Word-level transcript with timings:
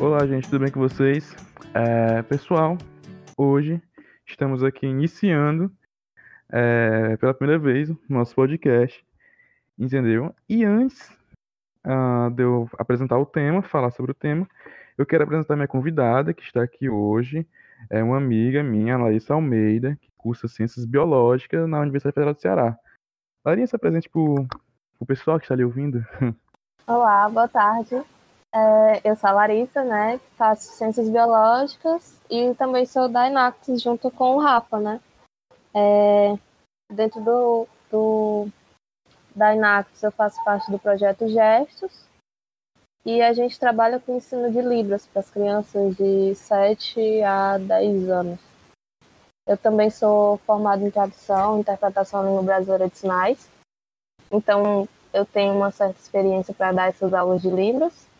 Olá, 0.00 0.26
gente, 0.26 0.50
tudo 0.50 0.58
bem 0.58 0.72
com 0.72 0.80
vocês? 0.80 1.36
É, 1.72 2.20
pessoal, 2.22 2.76
hoje 3.38 3.80
estamos 4.26 4.64
aqui 4.64 4.86
iniciando 4.86 5.70
é, 6.50 7.16
pela 7.16 7.32
primeira 7.32 7.62
vez 7.62 7.88
o 7.90 7.98
nosso 8.08 8.34
podcast, 8.34 9.06
entendeu? 9.78 10.34
E 10.48 10.64
antes 10.64 11.08
uh, 11.86 12.28
de 12.32 12.42
eu 12.42 12.68
apresentar 12.76 13.18
o 13.18 13.24
tema, 13.24 13.62
falar 13.62 13.92
sobre 13.92 14.10
o 14.10 14.14
tema, 14.14 14.48
eu 14.98 15.06
quero 15.06 15.22
apresentar 15.22 15.54
minha 15.54 15.68
convidada 15.68 16.34
que 16.34 16.42
está 16.42 16.60
aqui 16.60 16.90
hoje, 16.90 17.46
é 17.88 18.02
uma 18.02 18.16
amiga 18.16 18.64
minha, 18.64 18.98
Larissa 18.98 19.34
Almeida, 19.34 19.96
que 20.00 20.10
cursa 20.16 20.48
Ciências 20.48 20.84
Biológicas 20.84 21.68
na 21.68 21.80
Universidade 21.80 22.14
Federal 22.14 22.34
do 22.34 22.40
Ceará. 22.40 22.76
Larissa, 23.44 23.78
presente 23.78 24.08
para 24.08 24.20
o 24.20 25.06
pessoal 25.06 25.38
que 25.38 25.44
está 25.44 25.54
ali 25.54 25.64
ouvindo. 25.64 26.04
Olá, 26.84 27.28
boa 27.28 27.46
tarde. 27.46 28.02
É, 28.56 29.00
eu 29.02 29.16
sou 29.16 29.30
a 29.30 29.32
Larissa, 29.32 29.82
né? 29.82 30.20
Faço 30.36 30.76
ciências 30.76 31.08
biológicas 31.08 32.20
e 32.30 32.54
também 32.54 32.86
sou 32.86 33.08
da 33.08 33.28
Inactus 33.28 33.82
junto 33.82 34.12
com 34.12 34.36
o 34.36 34.38
Rafa, 34.38 34.78
né? 34.78 35.00
É, 35.74 36.38
dentro 36.92 37.20
do, 37.20 37.66
do 37.90 38.48
da 39.34 39.52
Inactus 39.56 40.00
eu 40.04 40.12
faço 40.12 40.42
parte 40.44 40.70
do 40.70 40.78
projeto 40.78 41.26
Gestos 41.26 42.04
e 43.04 43.20
a 43.20 43.32
gente 43.32 43.58
trabalha 43.58 43.98
com 43.98 44.16
ensino 44.16 44.48
de 44.52 44.62
Libras 44.62 45.04
para 45.04 45.18
as 45.18 45.30
crianças 45.30 45.96
de 45.96 46.32
7 46.36 47.24
a 47.24 47.58
10 47.58 48.08
anos. 48.08 48.40
Eu 49.48 49.58
também 49.58 49.90
sou 49.90 50.36
formada 50.46 50.80
em 50.84 50.92
tradução 50.92 51.58
interpretação 51.58 52.22
na 52.22 52.28
língua 52.28 52.44
brasileira 52.44 52.88
de 52.88 52.96
sinais. 52.96 53.48
Então, 54.30 54.88
eu 55.12 55.26
tenho 55.26 55.54
uma 55.56 55.72
certa 55.72 56.00
experiência 56.00 56.54
para 56.54 56.70
dar 56.70 56.88
essas 56.88 57.12
aulas 57.12 57.42
de 57.42 57.50
Libras 57.50 58.13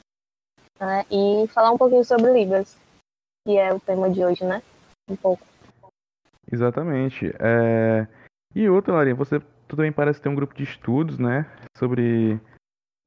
né? 0.78 1.04
e 1.10 1.46
falar 1.48 1.72
um 1.72 1.78
pouquinho 1.78 2.04
sobre 2.04 2.32
Libras, 2.32 2.76
que 3.46 3.56
é 3.56 3.72
o 3.72 3.80
tema 3.80 4.10
de 4.10 4.24
hoje, 4.24 4.44
né? 4.44 4.62
Um 5.08 5.16
pouco. 5.16 5.44
Exatamente. 6.50 7.32
É... 7.38 8.06
E 8.54 8.68
outra, 8.68 8.94
Larinha, 8.94 9.14
você 9.14 9.40
também 9.68 9.92
parece 9.92 10.20
ter 10.20 10.28
um 10.28 10.34
grupo 10.34 10.54
de 10.54 10.62
estudos, 10.62 11.18
né? 11.18 11.46
Sobre 11.76 12.40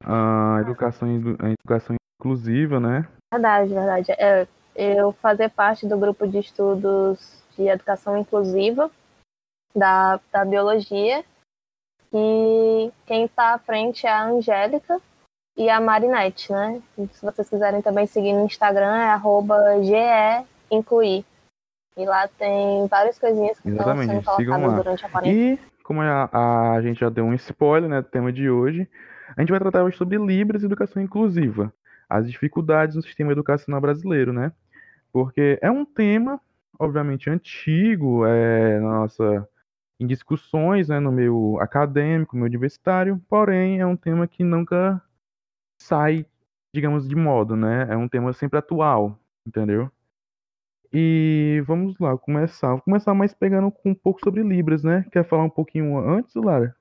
a 0.04 0.58
educação, 0.60 1.08
a 1.38 1.50
educação 1.50 1.96
inclusiva, 2.20 2.78
né? 2.78 3.08
Verdade, 3.32 3.72
verdade. 3.72 4.12
É, 4.12 4.46
eu 4.74 5.12
fazer 5.12 5.50
parte 5.50 5.86
do 5.86 5.98
grupo 5.98 6.26
de 6.26 6.38
estudos 6.38 7.42
de 7.56 7.66
educação 7.68 8.16
inclusiva 8.16 8.90
da, 9.74 10.20
da 10.32 10.44
biologia 10.44 11.24
e 12.12 12.90
quem 13.06 13.24
está 13.24 13.54
à 13.54 13.58
frente 13.58 14.06
é 14.06 14.10
a 14.10 14.26
Angélica, 14.26 15.00
e 15.58 15.68
a 15.68 15.80
Marinette, 15.80 16.52
né? 16.52 16.80
se 17.12 17.24
vocês 17.24 17.50
quiserem 17.50 17.82
também 17.82 18.06
seguir 18.06 18.32
no 18.32 18.44
Instagram, 18.44 18.96
é 18.96 19.10
arroba 19.10 19.58
GEIncluir. 19.82 21.24
E 21.96 22.06
lá 22.06 22.28
tem 22.38 22.86
várias 22.86 23.18
coisinhas 23.18 23.58
que 23.58 23.68
Exatamente, 23.68 24.14
estão 24.14 24.36
sendo 24.36 24.48
colocadas 24.48 24.76
durante 24.76 25.04
a 25.04 25.08
quarentena. 25.08 25.54
E 25.54 25.58
como 25.82 26.00
a, 26.00 26.74
a, 26.74 26.80
gente 26.80 27.00
já 27.00 27.08
deu 27.08 27.24
um 27.24 27.34
spoiler 27.34 27.90
né, 27.90 28.00
do 28.00 28.06
tema 28.08 28.32
de 28.32 28.48
hoje, 28.48 28.88
a 29.36 29.40
gente 29.40 29.50
vai 29.50 29.58
tratar 29.58 29.82
hoje 29.82 29.96
sobre 29.96 30.16
Libras 30.16 30.62
e 30.62 30.66
educação 30.66 31.02
inclusiva. 31.02 31.72
As 32.08 32.30
dificuldades 32.30 32.94
no 32.94 33.02
sistema 33.02 33.32
educacional 33.32 33.80
brasileiro, 33.80 34.32
né? 34.32 34.52
Porque 35.12 35.58
é 35.60 35.70
um 35.70 35.84
tema, 35.84 36.40
obviamente, 36.78 37.28
antigo, 37.28 38.24
é, 38.24 38.78
nossa 38.78 39.48
em 39.98 40.06
discussões 40.06 40.88
né, 40.88 41.00
no 41.00 41.10
meio 41.10 41.58
acadêmico, 41.60 42.36
no 42.36 42.42
meio 42.42 42.50
universitário, 42.50 43.20
porém 43.28 43.80
é 43.80 43.86
um 43.86 43.96
tema 43.96 44.28
que 44.28 44.44
nunca 44.44 45.02
sai, 45.80 46.26
digamos, 46.74 47.08
de 47.08 47.16
modo, 47.16 47.56
né? 47.56 47.86
É 47.90 47.96
um 47.96 48.08
tema 48.08 48.32
sempre 48.32 48.58
atual, 48.58 49.18
entendeu? 49.46 49.90
E 50.92 51.62
vamos 51.66 51.98
lá, 51.98 52.16
começar. 52.16 52.72
Vou 52.72 52.82
começar 52.82 53.14
mais 53.14 53.34
pegando 53.34 53.72
um 53.84 53.94
pouco 53.94 54.20
sobre 54.24 54.42
Libras, 54.42 54.82
né? 54.82 55.04
Quer 55.12 55.24
falar 55.24 55.44
um 55.44 55.50
pouquinho 55.50 55.98
antes, 55.98 56.34
Lara? 56.34 56.74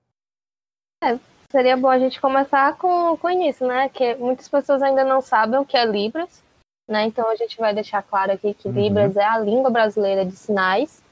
É, 1.03 1.19
seria 1.51 1.75
bom 1.75 1.89
a 1.89 1.99
gente 1.99 2.19
começar 2.19 2.77
com, 2.77 3.17
com 3.17 3.27
o 3.27 3.31
início, 3.31 3.67
né? 3.67 3.89
Que 3.89 4.15
muitas 4.15 4.47
pessoas 4.47 4.81
ainda 4.81 5.03
não 5.03 5.21
sabem 5.21 5.59
o 5.59 5.65
que 5.65 5.75
é 5.75 5.85
Libras, 5.85 6.41
né? 6.87 7.03
Então 7.05 7.29
a 7.29 7.35
gente 7.35 7.57
vai 7.57 7.73
deixar 7.73 8.01
claro 8.01 8.31
aqui 8.31 8.53
que 8.53 8.67
uhum. 8.67 8.73
Libras 8.73 9.17
é 9.17 9.25
a 9.25 9.37
língua 9.37 9.69
brasileira 9.69 10.25
de 10.25 10.33
sinais 10.33 11.03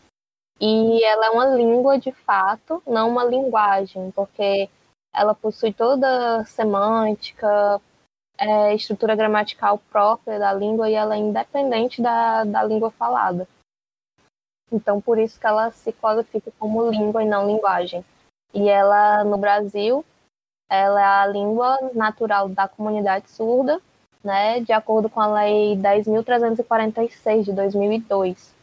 e 0.60 1.04
ela 1.04 1.28
é 1.28 1.30
uma 1.32 1.48
língua 1.48 2.00
de 2.00 2.14
fato, 2.14 2.82
não 2.88 3.10
uma 3.10 3.26
linguagem, 3.26 4.10
porque 4.12 4.70
ela 5.16 5.34
possui 5.34 5.74
toda 5.74 6.38
a 6.38 6.46
semântica, 6.46 7.82
é, 8.38 8.76
estrutura 8.76 9.16
gramatical 9.16 9.78
própria 9.90 10.38
da 10.38 10.54
língua 10.54 10.90
e 10.90 10.94
ela 10.94 11.16
é 11.16 11.20
independente 11.20 12.02
da, 12.02 12.44
da 12.44 12.64
língua 12.64 12.92
falada. 12.92 13.48
Então, 14.72 15.00
por 15.00 15.18
isso 15.18 15.40
que 15.40 15.48
ela 15.48 15.72
se 15.72 15.94
qualifica 15.94 16.52
como 16.60 16.90
língua 16.90 17.24
e 17.24 17.28
não 17.28 17.48
linguagem. 17.48 18.04
E 18.54 18.68
ela, 18.68 19.24
no 19.24 19.38
Brasil, 19.38 20.04
ela 20.70 21.00
é 21.00 21.04
a 21.04 21.28
língua 21.28 21.78
natural 21.94 22.50
da 22.50 22.68
comunidade 22.68 23.30
surda, 23.30 23.80
né, 24.24 24.60
de 24.60 24.74
acordo 24.74 25.08
com 25.10 25.22
a 25.22 25.28
Lei 25.28 25.76
10.346 25.78 27.44
de 27.44 27.54
2002. 27.54 28.54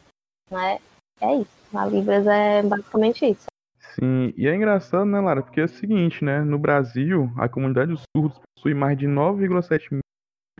Né? 0.51 0.79
É 1.21 1.35
isso. 1.35 1.51
A 1.73 1.85
Libras 1.85 2.27
é 2.27 2.61
basicamente 2.61 3.25
isso. 3.25 3.52
Sim, 3.95 4.33
e 4.35 4.47
é 4.47 4.55
engraçado, 4.55 5.05
né, 5.05 5.19
Lara? 5.19 5.43
Porque 5.43 5.61
é 5.61 5.65
o 5.65 5.67
seguinte, 5.67 6.25
né? 6.25 6.41
No 6.41 6.57
Brasil, 6.57 7.31
a 7.37 7.47
comunidade 7.47 7.91
dos 7.91 8.03
surdos 8.15 8.39
possui 8.55 8.73
mais 8.73 8.97
de 8.97 9.07
9,7 9.07 9.91
mil 9.91 10.01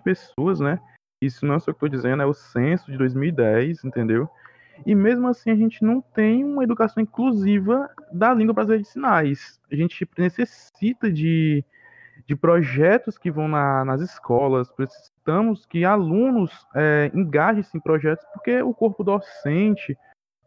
pessoas, 0.04 0.60
né? 0.60 0.80
Isso 1.22 1.46
não 1.46 1.56
é 1.56 1.60
só 1.60 1.72
o 1.72 1.74
que 1.74 1.84
eu 1.84 1.90
tô 1.90 1.96
dizendo, 1.96 2.22
é 2.22 2.26
o 2.26 2.34
censo 2.34 2.92
de 2.92 2.98
2010, 2.98 3.84
entendeu? 3.84 4.30
E 4.86 4.94
mesmo 4.94 5.28
assim 5.28 5.50
a 5.50 5.56
gente 5.56 5.84
não 5.84 6.02
tem 6.02 6.44
uma 6.44 6.64
educação 6.64 7.02
inclusiva 7.02 7.90
da 8.12 8.34
língua 8.34 8.54
brasileira 8.54 8.84
de 8.84 8.90
sinais. 8.90 9.60
A 9.72 9.76
gente 9.76 10.08
necessita 10.18 11.12
de, 11.12 11.64
de 12.28 12.36
projetos 12.36 13.18
que 13.18 13.32
vão 13.32 13.48
na, 13.48 13.84
nas 13.86 14.02
escolas, 14.02 14.70
precisamos 14.72 15.66
que 15.66 15.86
alunos 15.86 16.52
é, 16.76 17.10
engajem-se 17.16 17.78
em 17.78 17.82
projetos, 17.82 18.26
porque 18.34 18.62
o 18.62 18.74
corpo 18.74 19.04
docente, 19.04 19.98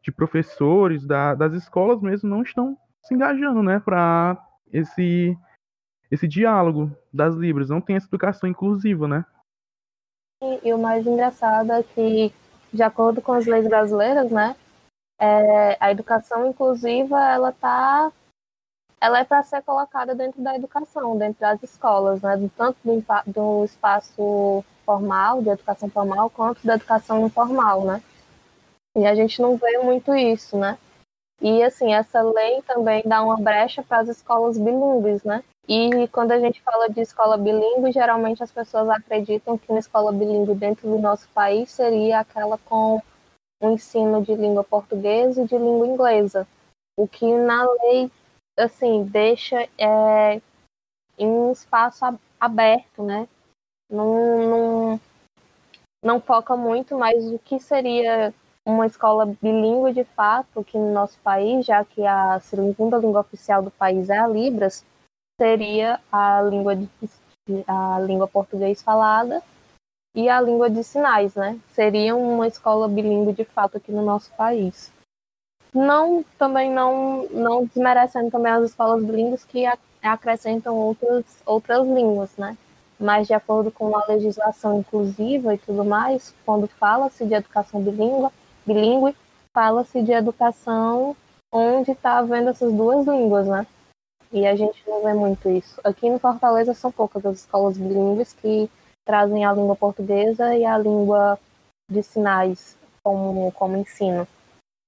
de 0.06 0.12
professores 0.12 1.04
da, 1.04 1.34
das 1.34 1.52
escolas 1.52 2.00
mesmo 2.00 2.30
não 2.30 2.42
estão 2.42 2.78
se 3.02 3.12
engajando, 3.12 3.60
né, 3.60 3.80
para 3.80 4.40
esse 4.72 5.36
esse 6.08 6.28
diálogo 6.28 6.96
das 7.12 7.34
libras, 7.34 7.68
não 7.68 7.80
tem 7.80 7.96
essa 7.96 8.06
educação 8.06 8.48
inclusiva, 8.48 9.08
né? 9.08 9.24
E, 10.40 10.68
e, 10.68 10.72
o 10.72 10.78
mais 10.78 11.04
engraçado 11.04 11.72
é 11.72 11.82
que, 11.82 12.32
de 12.72 12.82
acordo 12.84 13.20
com 13.20 13.32
as 13.32 13.44
leis 13.44 13.66
brasileiras, 13.66 14.30
né, 14.30 14.54
é, 15.20 15.76
a 15.80 15.90
educação 15.90 16.46
inclusiva 16.46 17.18
ela 17.28 17.50
tá 17.50 18.12
ela 19.00 19.18
é 19.18 19.24
para 19.24 19.42
ser 19.42 19.62
colocada 19.62 20.14
dentro 20.14 20.40
da 20.40 20.54
educação, 20.54 21.18
dentro 21.18 21.40
das 21.40 21.60
escolas, 21.64 22.22
né, 22.22 22.48
tanto 22.56 22.78
do, 22.84 23.04
do 23.26 23.64
espaço 23.64 24.64
formal, 24.84 25.42
de 25.42 25.48
educação 25.48 25.90
formal, 25.90 26.30
quanto 26.30 26.64
da 26.64 26.76
educação 26.76 27.26
informal, 27.26 27.84
né? 27.84 28.00
E 28.96 29.06
a 29.06 29.14
gente 29.14 29.42
não 29.42 29.56
vê 29.56 29.78
muito 29.78 30.14
isso, 30.14 30.56
né? 30.56 30.78
E 31.42 31.62
assim, 31.62 31.92
essa 31.92 32.22
lei 32.22 32.62
também 32.62 33.02
dá 33.04 33.22
uma 33.22 33.36
brecha 33.36 33.82
para 33.82 33.98
as 33.98 34.08
escolas 34.08 34.56
bilíngues, 34.56 35.22
né? 35.22 35.44
E 35.68 36.08
quando 36.08 36.32
a 36.32 36.38
gente 36.38 36.62
fala 36.62 36.88
de 36.88 37.00
escola 37.00 37.36
bilíngue, 37.36 37.92
geralmente 37.92 38.42
as 38.42 38.50
pessoas 38.50 38.88
acreditam 38.88 39.58
que 39.58 39.70
uma 39.70 39.80
escola 39.80 40.12
bilíngue 40.12 40.54
dentro 40.54 40.88
do 40.88 40.98
nosso 40.98 41.28
país 41.30 41.70
seria 41.70 42.20
aquela 42.20 42.56
com 42.56 43.02
o 43.60 43.70
ensino 43.70 44.22
de 44.22 44.34
língua 44.34 44.64
portuguesa 44.64 45.42
e 45.42 45.46
de 45.46 45.58
língua 45.58 45.86
inglesa. 45.86 46.46
O 46.96 47.06
que 47.06 47.30
na 47.36 47.70
lei, 47.82 48.10
assim, 48.56 49.04
deixa 49.04 49.68
é, 49.76 50.40
em 51.18 51.26
um 51.26 51.52
espaço 51.52 52.04
aberto, 52.40 53.02
né? 53.02 53.28
Não, 53.90 54.48
não, 54.48 55.00
não 56.02 56.20
foca 56.20 56.56
muito, 56.56 56.96
mas 56.96 57.24
o 57.26 57.38
que 57.38 57.58
seria 57.58 58.32
uma 58.66 58.84
escola 58.84 59.24
bilíngue 59.40 59.92
de 59.92 60.04
fato, 60.04 60.64
que 60.64 60.76
no 60.76 60.92
nosso 60.92 61.16
país, 61.20 61.64
já 61.64 61.84
que 61.84 62.04
a 62.04 62.40
segunda 62.40 62.98
língua 62.98 63.20
oficial 63.20 63.62
do 63.62 63.70
país 63.70 64.10
é 64.10 64.18
a 64.18 64.26
Libras, 64.26 64.84
seria 65.40 66.00
a 66.10 66.42
língua, 66.42 66.74
de, 66.74 66.88
a 67.66 68.00
língua 68.00 68.26
português 68.26 68.82
falada 68.82 69.40
e 70.16 70.28
a 70.28 70.40
língua 70.40 70.68
de 70.68 70.82
sinais, 70.82 71.34
né? 71.36 71.60
Seria 71.72 72.16
uma 72.16 72.48
escola 72.48 72.88
bilíngue 72.88 73.34
de 73.34 73.44
fato 73.44 73.76
aqui 73.76 73.92
no 73.92 74.04
nosso 74.04 74.32
país. 74.32 74.90
Não, 75.72 76.24
também 76.38 76.70
não, 76.70 77.28
não 77.28 77.66
desmerecendo 77.66 78.30
também 78.30 78.50
as 78.50 78.70
escolas 78.70 79.04
bilíngues 79.04 79.44
que 79.44 79.64
acrescentam 80.02 80.74
outras, 80.74 81.24
outras 81.44 81.86
línguas, 81.86 82.30
né? 82.36 82.56
Mas 82.98 83.26
de 83.26 83.34
acordo 83.34 83.70
com 83.70 83.94
a 83.94 84.06
legislação 84.06 84.78
inclusiva 84.78 85.54
e 85.54 85.58
tudo 85.58 85.84
mais, 85.84 86.34
quando 86.44 86.66
fala-se 86.66 87.26
de 87.26 87.34
educação 87.34 87.80
bilíngue, 87.82 88.32
bilíngue, 88.66 89.16
fala-se 89.54 90.02
de 90.02 90.12
educação 90.12 91.16
onde 91.52 91.92
está 91.92 92.18
havendo 92.18 92.50
essas 92.50 92.72
duas 92.72 93.06
línguas, 93.06 93.46
né? 93.46 93.66
E 94.32 94.46
a 94.46 94.56
gente 94.56 94.82
não 94.86 95.02
vê 95.02 95.14
muito 95.14 95.48
isso. 95.48 95.80
Aqui 95.84 96.06
em 96.06 96.18
Fortaleza 96.18 96.74
são 96.74 96.90
poucas 96.90 97.24
as 97.24 97.38
escolas 97.38 97.78
bilíngues 97.78 98.32
que 98.32 98.68
trazem 99.06 99.44
a 99.44 99.52
língua 99.52 99.76
portuguesa 99.76 100.54
e 100.54 100.64
a 100.64 100.76
língua 100.76 101.38
de 101.90 102.02
sinais 102.02 102.76
como, 103.02 103.52
como 103.52 103.76
ensino. 103.76 104.26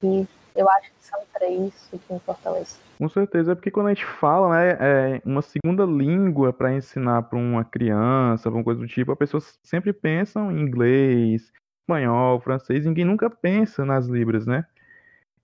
E 0.02 0.26
eu 0.54 0.69
acho 0.69 0.90
que 0.90 1.04
são 1.04 1.20
três 1.32 1.72
aqui 1.94 2.14
em 2.14 2.19
Fortaleza. 2.19 2.76
Com 2.98 3.08
certeza, 3.08 3.52
é 3.52 3.54
porque 3.54 3.70
quando 3.70 3.86
a 3.86 3.94
gente 3.94 4.04
fala, 4.04 4.50
né, 4.50 4.76
é 4.80 5.22
uma 5.25 5.40
segunda 5.40 5.84
língua 5.84 6.52
para 6.52 6.75
ensinar 6.75 7.22
para 7.22 7.38
uma 7.38 7.64
criança, 7.64 8.48
alguma 8.48 8.64
coisa 8.64 8.80
do 8.80 8.88
tipo, 8.88 9.12
as 9.12 9.19
pessoas 9.19 9.56
sempre 9.62 9.92
pensam 9.92 10.50
em 10.50 10.60
inglês, 10.60 11.52
espanhol, 11.88 12.38
francês, 12.40 12.85
ninguém 12.85 13.05
nunca 13.05 13.31
pensa 13.31 13.85
nas 13.85 14.06
libras, 14.06 14.46
né? 14.46 14.67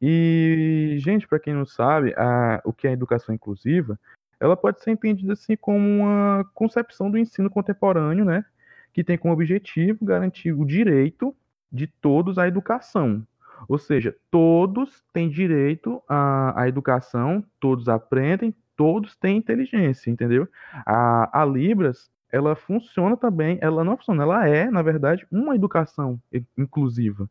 E, 0.00 0.96
gente, 0.99 1.26
para 1.26 1.41
quem 1.41 1.55
não 1.55 1.64
sabe, 1.64 2.12
a, 2.17 2.61
o 2.64 2.73
que 2.73 2.87
é 2.87 2.93
educação 2.93 3.35
inclusiva, 3.35 3.99
ela 4.38 4.55
pode 4.55 4.82
ser 4.82 4.91
entendida 4.91 5.32
assim 5.32 5.56
como 5.56 5.79
uma 5.79 6.44
concepção 6.52 7.11
do 7.11 7.17
ensino 7.17 7.49
contemporâneo, 7.49 8.25
né? 8.25 8.44
Que 8.93 9.02
tem 9.02 9.17
como 9.17 9.32
objetivo 9.32 10.05
garantir 10.05 10.52
o 10.52 10.67
direito 10.67 11.35
de 11.73 11.87
todos 11.87 12.37
à 12.37 12.46
educação. 12.46 13.26
Ou 13.67 13.79
seja, 13.79 14.14
todos 14.31 15.02
têm 15.12 15.31
direito 15.31 16.02
à, 16.06 16.62
à 16.62 16.69
educação, 16.69 17.43
todos 17.58 17.88
aprendem, 17.88 18.55
todos 18.76 19.17
têm 19.17 19.38
inteligência, 19.38 20.11
entendeu? 20.11 20.46
A, 20.85 21.41
a 21.41 21.44
Libras, 21.46 22.11
ela 22.34 22.56
funciona 22.56 23.16
também, 23.16 23.58
ela 23.60 23.84
não 23.84 23.96
funciona, 23.96 24.25
ela 24.25 24.48
é, 24.48 24.69
na 24.69 24.82
verdade, 24.82 25.25
uma 25.31 25.54
educação 25.54 26.20
inclusiva, 26.58 27.31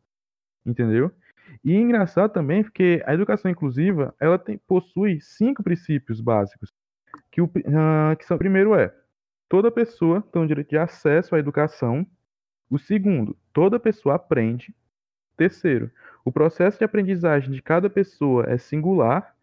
entendeu? 0.64 1.12
E 1.62 1.76
é 1.76 1.78
engraçado 1.78 2.32
também 2.32 2.62
porque 2.62 3.02
a 3.04 3.12
educação 3.12 3.50
inclusiva, 3.50 4.14
ela 4.18 4.38
tem, 4.38 4.56
possui 4.66 5.20
cinco 5.20 5.62
princípios 5.62 6.22
básicos, 6.22 6.72
que 7.30 7.42
o, 7.42 7.44
uh, 7.44 8.16
que 8.18 8.24
são, 8.24 8.38
primeiro 8.38 8.74
é, 8.74 8.94
toda 9.46 9.70
pessoa 9.70 10.22
tem 10.22 10.40
o 10.40 10.46
direito 10.46 10.70
de 10.70 10.78
acesso 10.78 11.36
à 11.36 11.38
educação, 11.38 12.06
o 12.70 12.78
segundo, 12.78 13.36
toda 13.52 13.78
pessoa 13.78 14.14
aprende, 14.14 14.74
terceiro, 15.36 15.90
o 16.24 16.32
processo 16.32 16.78
de 16.78 16.84
aprendizagem 16.84 17.50
de 17.50 17.60
cada 17.60 17.90
pessoa 17.90 18.46
é 18.48 18.56
singular, 18.56 19.36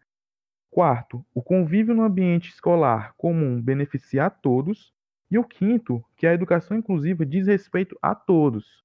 quarto, 0.72 1.24
o 1.32 1.40
convívio 1.40 1.94
no 1.94 2.02
ambiente 2.02 2.50
escolar 2.50 3.14
comum 3.16 3.62
beneficia 3.62 4.26
a 4.26 4.30
todos, 4.30 4.92
e 5.32 5.38
o 5.38 5.44
quinto, 5.44 6.04
que 6.14 6.26
a 6.26 6.34
educação 6.34 6.76
inclusiva 6.76 7.24
diz 7.24 7.46
respeito 7.46 7.98
a 8.02 8.14
todos. 8.14 8.84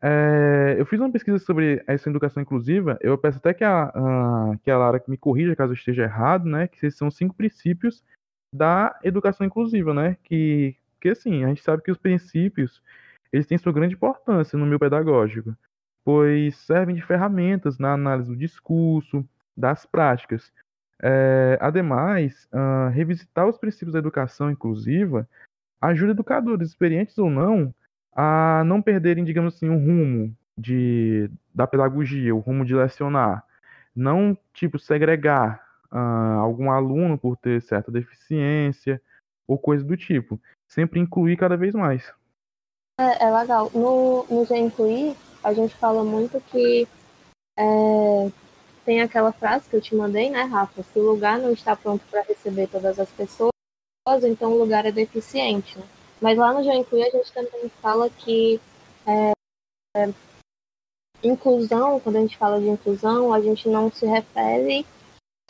É, 0.00 0.76
eu 0.78 0.86
fiz 0.86 0.98
uma 0.98 1.12
pesquisa 1.12 1.38
sobre 1.38 1.84
essa 1.86 2.08
educação 2.08 2.42
inclusiva. 2.42 2.98
Eu 3.02 3.18
peço 3.18 3.36
até 3.36 3.52
que 3.52 3.62
a, 3.62 3.92
a, 3.94 4.56
que 4.62 4.70
a 4.70 4.78
Lara 4.78 5.02
me 5.06 5.18
corrija 5.18 5.54
caso 5.54 5.72
eu 5.72 5.76
esteja 5.76 6.04
errado, 6.04 6.46
né? 6.46 6.68
Que 6.68 6.76
esses 6.78 6.96
são 6.96 7.10
cinco 7.10 7.34
princípios 7.34 8.02
da 8.50 8.98
educação 9.04 9.46
inclusiva, 9.46 9.92
né? 9.92 10.16
Que, 10.24 10.74
que 10.98 11.10
assim, 11.10 11.44
a 11.44 11.48
gente 11.48 11.62
sabe 11.62 11.82
que 11.82 11.90
os 11.90 11.98
princípios 11.98 12.82
eles 13.30 13.46
têm 13.46 13.58
sua 13.58 13.72
grande 13.72 13.94
importância 13.94 14.58
no 14.58 14.64
meio 14.64 14.78
pedagógico, 14.78 15.54
pois 16.02 16.56
servem 16.56 16.94
de 16.94 17.02
ferramentas 17.02 17.78
na 17.78 17.92
análise 17.92 18.30
do 18.30 18.36
discurso, 18.36 19.22
das 19.54 19.84
práticas. 19.84 20.50
É, 21.02 21.58
ademais, 21.60 22.48
uh, 22.54 22.88
revisitar 22.88 23.46
os 23.46 23.58
princípios 23.58 23.92
da 23.92 23.98
educação 23.98 24.50
inclusiva 24.50 25.28
ajuda 25.88 26.12
educadores, 26.12 26.68
experientes 26.68 27.18
ou 27.18 27.28
não, 27.30 27.74
a 28.14 28.62
não 28.64 28.80
perderem, 28.80 29.24
digamos 29.24 29.54
assim, 29.54 29.68
o 29.68 29.78
rumo 29.78 30.34
de, 30.56 31.30
da 31.54 31.66
pedagogia, 31.66 32.34
o 32.34 32.38
rumo 32.38 32.64
de 32.64 32.74
lecionar. 32.74 33.44
Não, 33.94 34.36
tipo, 34.52 34.78
segregar 34.78 35.64
uh, 35.92 36.40
algum 36.40 36.70
aluno 36.70 37.18
por 37.18 37.36
ter 37.36 37.62
certa 37.62 37.90
deficiência 37.90 39.00
ou 39.46 39.58
coisa 39.58 39.84
do 39.84 39.96
tipo. 39.96 40.40
Sempre 40.66 41.00
incluir 41.00 41.36
cada 41.36 41.56
vez 41.56 41.74
mais. 41.74 42.12
É, 42.98 43.24
é 43.24 43.30
legal. 43.30 43.70
No, 43.74 44.24
no 44.30 44.44
Já 44.46 44.56
Incluir, 44.56 45.16
a 45.42 45.52
gente 45.52 45.74
fala 45.76 46.04
muito 46.04 46.40
que 46.40 46.88
é, 47.58 48.30
tem 48.84 49.00
aquela 49.00 49.32
frase 49.32 49.68
que 49.68 49.76
eu 49.76 49.80
te 49.80 49.94
mandei, 49.94 50.30
né, 50.30 50.42
Rafa? 50.42 50.82
Se 50.82 50.98
o 50.98 51.02
lugar 51.02 51.38
não 51.38 51.52
está 51.52 51.76
pronto 51.76 52.04
para 52.10 52.22
receber 52.22 52.68
todas 52.68 52.98
as 52.98 53.10
pessoas, 53.10 53.53
então 54.06 54.52
o 54.52 54.58
lugar 54.58 54.84
é 54.84 54.92
deficiente. 54.92 55.78
Né? 55.78 55.84
Mas 56.20 56.36
lá 56.36 56.52
no 56.52 56.62
Já 56.62 56.74
Inclui 56.74 57.02
a 57.02 57.10
gente 57.10 57.32
também 57.32 57.70
fala 57.80 58.10
que 58.10 58.60
é, 59.06 59.32
é, 59.96 60.10
inclusão, 61.22 61.98
quando 62.00 62.16
a 62.16 62.20
gente 62.20 62.36
fala 62.36 62.60
de 62.60 62.68
inclusão, 62.68 63.32
a 63.32 63.40
gente 63.40 63.66
não 63.66 63.90
se 63.90 64.04
refere 64.04 64.84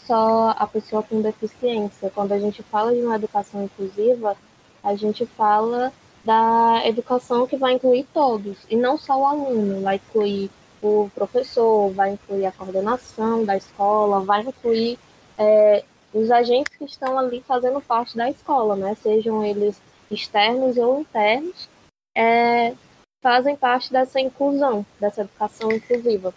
só 0.00 0.50
à 0.50 0.66
pessoa 0.68 1.02
com 1.02 1.20
deficiência. 1.20 2.10
Quando 2.14 2.30
a 2.30 2.38
gente 2.38 2.62
fala 2.62 2.94
de 2.94 3.00
uma 3.00 3.16
educação 3.16 3.64
inclusiva, 3.64 4.36
a 4.84 4.94
gente 4.94 5.26
fala 5.26 5.92
da 6.24 6.82
educação 6.86 7.48
que 7.48 7.56
vai 7.56 7.72
incluir 7.72 8.06
todos, 8.14 8.56
e 8.70 8.76
não 8.76 8.96
só 8.96 9.20
o 9.20 9.26
aluno, 9.26 9.82
vai 9.82 9.96
incluir 9.96 10.50
o 10.80 11.10
professor, 11.14 11.90
vai 11.90 12.12
incluir 12.12 12.46
a 12.46 12.52
coordenação 12.52 13.44
da 13.44 13.56
escola, 13.56 14.20
vai 14.20 14.42
incluir 14.42 14.98
é, 15.36 15.84
os 16.14 16.30
agentes 16.30 16.74
que 16.76 16.84
estão 16.84 17.18
ali 17.18 17.42
fazendo 17.42 17.80
parte 17.80 18.16
da 18.16 18.30
escola, 18.30 18.76
né? 18.76 18.94
Sejam 18.94 19.44
eles 19.44 19.78
externos 20.10 20.76
ou 20.76 21.00
internos, 21.00 21.68
é, 22.16 22.74
fazem 23.20 23.56
parte 23.56 23.92
dessa 23.92 24.20
inclusão, 24.20 24.86
dessa 25.00 25.22
educação 25.22 25.72
inclusiva. 25.72 26.32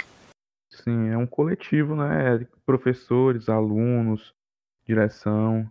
Sim, 0.72 1.10
é 1.10 1.18
um 1.18 1.28
coletivo, 1.28 1.96
né? 1.96 2.46
Professores, 2.66 3.48
alunos, 3.48 4.34
direção. 4.86 5.70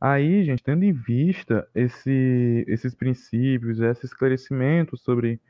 Aí, 0.00 0.44
gente, 0.44 0.62
tendo 0.62 0.84
em 0.84 0.92
vista 0.92 1.68
esse, 1.74 2.64
esses 2.66 2.94
princípios, 2.94 3.80
esse 3.80 4.06
esclarecimento 4.06 4.96
sobre 4.96 5.40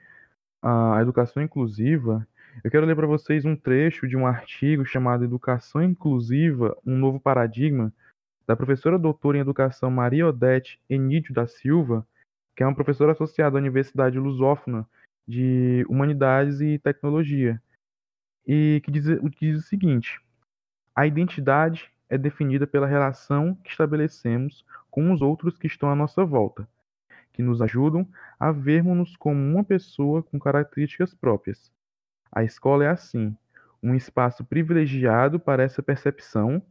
a 0.60 0.98
educação 1.00 1.42
inclusiva, 1.42 2.26
eu 2.64 2.70
quero 2.70 2.86
ler 2.86 2.96
para 2.96 3.06
vocês 3.06 3.44
um 3.44 3.54
trecho 3.54 4.06
de 4.08 4.16
um 4.16 4.26
artigo 4.26 4.84
chamado 4.84 5.24
Educação 5.24 5.82
Inclusiva, 5.82 6.76
um 6.84 6.96
novo 6.96 7.20
paradigma, 7.20 7.92
da 8.46 8.56
professora 8.56 8.98
doutora 8.98 9.38
em 9.38 9.40
educação 9.40 9.90
Maria 9.90 10.26
Odete 10.26 10.80
Enídio 10.88 11.34
da 11.34 11.46
Silva, 11.46 12.06
que 12.56 12.62
é 12.62 12.66
uma 12.66 12.74
professora 12.74 13.12
associada 13.12 13.56
à 13.56 13.60
Universidade 13.60 14.18
Lusófona 14.18 14.88
de 15.26 15.84
Humanidades 15.88 16.60
e 16.60 16.78
Tecnologia, 16.78 17.62
e 18.46 18.80
que 18.82 18.90
diz, 18.90 19.04
diz 19.38 19.58
o 19.58 19.68
seguinte: 19.68 20.20
a 20.96 21.06
identidade 21.06 21.92
é 22.08 22.16
definida 22.16 22.66
pela 22.66 22.86
relação 22.86 23.54
que 23.56 23.70
estabelecemos 23.70 24.64
com 24.90 25.12
os 25.12 25.20
outros 25.20 25.56
que 25.58 25.66
estão 25.66 25.90
à 25.90 25.94
nossa 25.94 26.24
volta, 26.24 26.66
que 27.32 27.42
nos 27.42 27.60
ajudam 27.60 28.08
a 28.40 28.50
vermos-nos 28.50 29.16
como 29.16 29.38
uma 29.38 29.62
pessoa 29.62 30.22
com 30.22 30.38
características 30.38 31.14
próprias. 31.14 31.70
A 32.30 32.44
escola 32.44 32.84
é 32.84 32.88
assim, 32.88 33.36
um 33.82 33.94
espaço 33.94 34.44
privilegiado 34.44 35.38
para 35.38 35.62
essa 35.62 35.82
percepção 35.82 36.62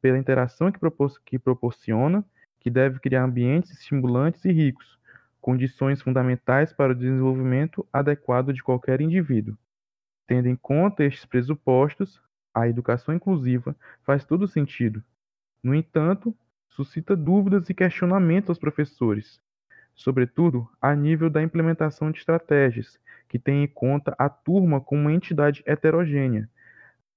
pela 0.00 0.18
interação 0.18 0.70
que, 0.70 0.78
propor 0.78 1.18
que 1.24 1.38
proporciona, 1.38 2.24
que 2.60 2.70
deve 2.70 2.98
criar 2.98 3.24
ambientes 3.24 3.70
estimulantes 3.72 4.44
e 4.44 4.52
ricos, 4.52 4.98
condições 5.40 6.00
fundamentais 6.00 6.72
para 6.72 6.92
o 6.92 6.94
desenvolvimento 6.94 7.86
adequado 7.92 8.52
de 8.52 8.62
qualquer 8.62 9.00
indivíduo. 9.00 9.56
Tendo 10.26 10.48
em 10.48 10.56
conta 10.56 11.04
estes 11.04 11.26
pressupostos, 11.26 12.20
a 12.54 12.68
educação 12.68 13.14
inclusiva 13.14 13.76
faz 14.02 14.24
todo 14.24 14.48
sentido. 14.48 15.02
No 15.62 15.74
entanto, 15.74 16.34
suscita 16.68 17.14
dúvidas 17.14 17.68
e 17.68 17.74
questionamentos 17.74 18.50
aos 18.50 18.58
professores, 18.58 19.40
sobretudo 19.94 20.68
a 20.80 20.94
nível 20.94 21.28
da 21.28 21.42
implementação 21.42 22.10
de 22.10 22.18
estratégias 22.18 22.98
que 23.34 23.38
têm 23.40 23.64
em 23.64 23.66
conta 23.66 24.14
a 24.16 24.28
turma 24.28 24.80
como 24.80 25.00
uma 25.00 25.12
entidade 25.12 25.60
heterogênea, 25.66 26.48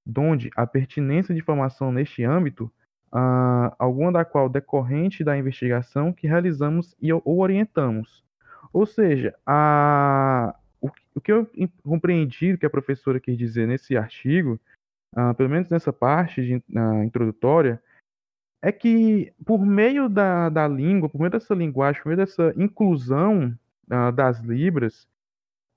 donde 0.03 0.49
a 0.55 0.65
pertinência 0.65 1.35
de 1.35 1.43
formação 1.43 1.91
neste 1.91 2.23
âmbito 2.23 2.73
uh, 3.13 3.71
alguma 3.77 4.11
da 4.11 4.25
qual 4.25 4.49
decorrente 4.49 5.23
da 5.23 5.37
investigação 5.37 6.11
que 6.11 6.25
realizamos 6.25 6.95
e 6.99 7.13
ou 7.13 7.21
orientamos. 7.39 8.25
Ou 8.73 8.83
seja, 8.87 9.35
a, 9.45 10.55
o, 10.81 10.89
o 11.13 11.21
que 11.21 11.31
eu 11.31 11.47
compreendi 11.83 12.57
que 12.57 12.65
a 12.65 12.69
professora 12.71 13.19
quis 13.19 13.37
dizer 13.37 13.67
nesse 13.67 13.95
artigo, 13.95 14.59
uh, 15.15 15.35
pelo 15.35 15.49
menos 15.49 15.69
nessa 15.69 15.93
parte 15.93 16.43
de, 16.43 16.55
uh, 16.75 17.03
introdutória, 17.03 17.79
é 18.59 18.71
que 18.71 19.31
por 19.45 19.63
meio 19.63 20.09
da, 20.09 20.49
da 20.49 20.67
língua, 20.67 21.09
por 21.09 21.19
meio 21.19 21.29
dessa 21.29 21.53
linguagem, 21.53 22.01
por 22.01 22.09
meio 22.09 22.17
dessa 22.17 22.55
inclusão 22.57 23.55
uh, 23.85 24.11
das 24.11 24.39
libras, 24.39 25.07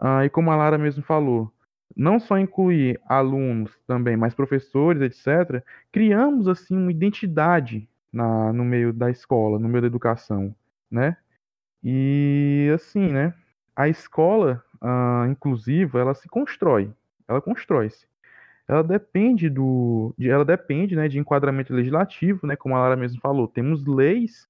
uh, 0.00 0.25
e 0.25 0.30
como 0.30 0.50
a 0.50 0.57
Lara 0.57 0.78
mesmo 0.78 1.02
falou, 1.02 1.52
não 1.97 2.19
só 2.21 2.38
incluir 2.38 3.00
alunos 3.07 3.76
também, 3.87 4.16
mas 4.16 4.35
professores, 4.35 5.02
etc., 5.02 5.62
criamos 5.92 6.49
assim 6.49 6.76
uma 6.76 6.90
identidade 6.90 7.88
na, 8.12 8.52
no 8.52 8.64
meio 8.64 8.92
da 8.92 9.11
escola, 9.11 9.59
no 9.59 9.69
meio 9.69 9.83
da 9.83 9.87
educação, 9.87 10.54
né? 10.90 11.16
E 11.83 12.71
assim, 12.75 13.09
né? 13.09 13.35
A 13.75 13.88
escola 13.88 14.62
uh, 14.83 15.30
inclusiva, 15.30 16.00
ela 16.00 16.14
se 16.14 16.28
constrói, 16.28 16.92
ela 17.26 17.40
constrói-se. 17.40 18.07
Ela 18.69 18.85
depende 18.85 19.50
do, 19.50 20.14
de, 20.16 20.30
ela 20.30 20.45
depende, 20.45 20.95
né, 20.95 21.09
de 21.09 21.19
enquadramento 21.19 21.75
legislativo, 21.75 22.47
né? 22.47 22.54
Como 22.57 22.76
a 22.76 22.80
Lara 22.80 22.97
mesmo 22.97 23.21
falou, 23.21 23.49
temos 23.49 23.85
leis 23.85 24.49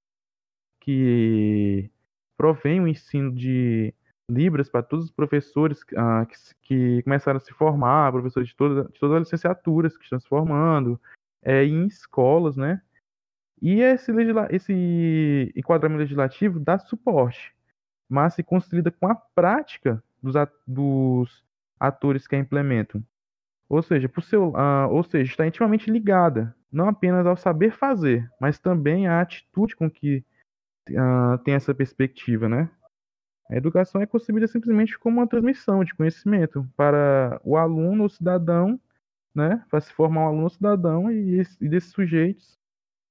que 0.81 1.91
provém 2.37 2.81
o 2.81 2.89
ensino 2.89 3.33
de 3.33 3.95
Libras 4.31 4.69
para 4.69 4.83
todos 4.83 5.07
os 5.07 5.11
professores 5.11 5.83
que, 5.83 5.97
que, 6.63 7.03
começaram 7.03 7.39
a 7.39 7.41
se 7.41 7.53
formar, 7.53 8.13
professores 8.13 8.49
de, 8.49 8.57
toda, 8.57 8.85
de 8.85 8.99
todas 8.99 9.17
as 9.17 9.23
licenciaturas 9.23 9.97
que 9.97 10.05
estão 10.05 10.21
se 10.21 10.29
formando, 10.29 11.01
é, 11.43 11.65
em 11.65 11.87
escolas, 11.87 12.57
né? 12.57 12.81
E 13.61 13.81
esse, 13.81 14.13
esse 14.51 15.53
enquadramento 15.55 16.01
legislativo 16.01 16.59
dá 16.59 16.79
suporte, 16.79 17.55
mas 18.09 18.35
se 18.35 18.43
construída 18.43 18.91
com 18.91 19.07
a 19.09 19.15
prática 19.15 20.03
dos, 20.23 20.35
dos 20.67 21.45
atores 21.79 22.27
que 22.27 22.37
a 22.37 22.39
implementam. 22.39 23.05
Ou 23.69 23.83
seja, 23.83 24.09
por 24.09 24.23
seu, 24.23 24.51
uh, 24.51 24.89
ou 24.91 25.03
seja, 25.03 25.31
está 25.31 25.47
intimamente 25.47 25.91
ligada 25.91 26.55
não 26.73 26.89
apenas 26.89 27.27
ao 27.27 27.37
saber 27.37 27.73
fazer, 27.73 28.31
mas 28.41 28.59
também 28.59 29.09
à 29.09 29.21
atitude 29.21 29.75
com 29.75 29.91
que 29.91 30.25
uh, 30.91 31.39
tem 31.45 31.55
essa 31.55 31.75
perspectiva, 31.75 32.49
né? 32.49 32.71
A 33.51 33.57
educação 33.57 34.01
é 34.01 34.07
concebida 34.07 34.47
simplesmente 34.47 34.99
como 34.99 35.19
uma 35.19 35.27
transmissão 35.27 35.83
de 35.83 35.93
conhecimento 35.95 36.67
para 36.77 37.41
o 37.45 37.57
aluno, 37.57 38.05
o 38.05 38.09
cidadão, 38.09 38.79
né? 39.35 39.65
Para 39.69 39.81
se 39.81 39.93
formar 39.93 40.23
um 40.23 40.29
aluno, 40.29 40.47
o 40.47 40.51
cidadão 40.51 41.11
e, 41.11 41.43
e 41.61 41.69
desses 41.69 41.91
sujeitos 41.91 42.61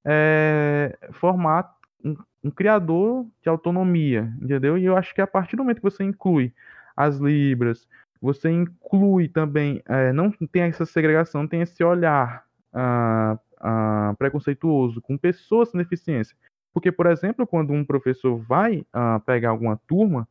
é, 0.05 0.97
formar 1.11 1.75
um, 2.03 2.15
um, 2.43 2.49
criador 2.49 3.25
de 3.41 3.49
autonomia, 3.49 4.33
entendeu? 4.41 4.77
E 4.77 4.85
eu 4.85 4.95
acho 4.95 5.13
que 5.13 5.21
a 5.21 5.27
partir 5.27 5.55
do 5.55 5.63
momento 5.63 5.77
que 5.77 5.83
você 5.83 6.03
inclui 6.03 6.53
as 6.95 7.17
libras, 7.17 7.87
você 8.21 8.49
inclui 8.49 9.27
também, 9.27 9.81
é, 9.85 10.11
não 10.13 10.31
tem 10.31 10.63
essa 10.63 10.85
segregação, 10.85 11.47
tem 11.47 11.61
esse 11.61 11.83
olhar 11.83 12.45
ah, 12.73 13.37
ah, 13.59 14.15
preconceituoso 14.17 15.01
com 15.01 15.17
pessoas 15.17 15.71
com 15.71 15.77
deficiência. 15.77 16.35
Porque, 16.73 16.91
por 16.91 17.07
exemplo, 17.07 17.47
quando 17.47 17.73
um 17.73 17.83
professor 17.83 18.37
vai 18.37 18.85
ah, 18.93 19.19
pegar 19.25 19.49
alguma 19.49 19.77
turma 19.87 20.27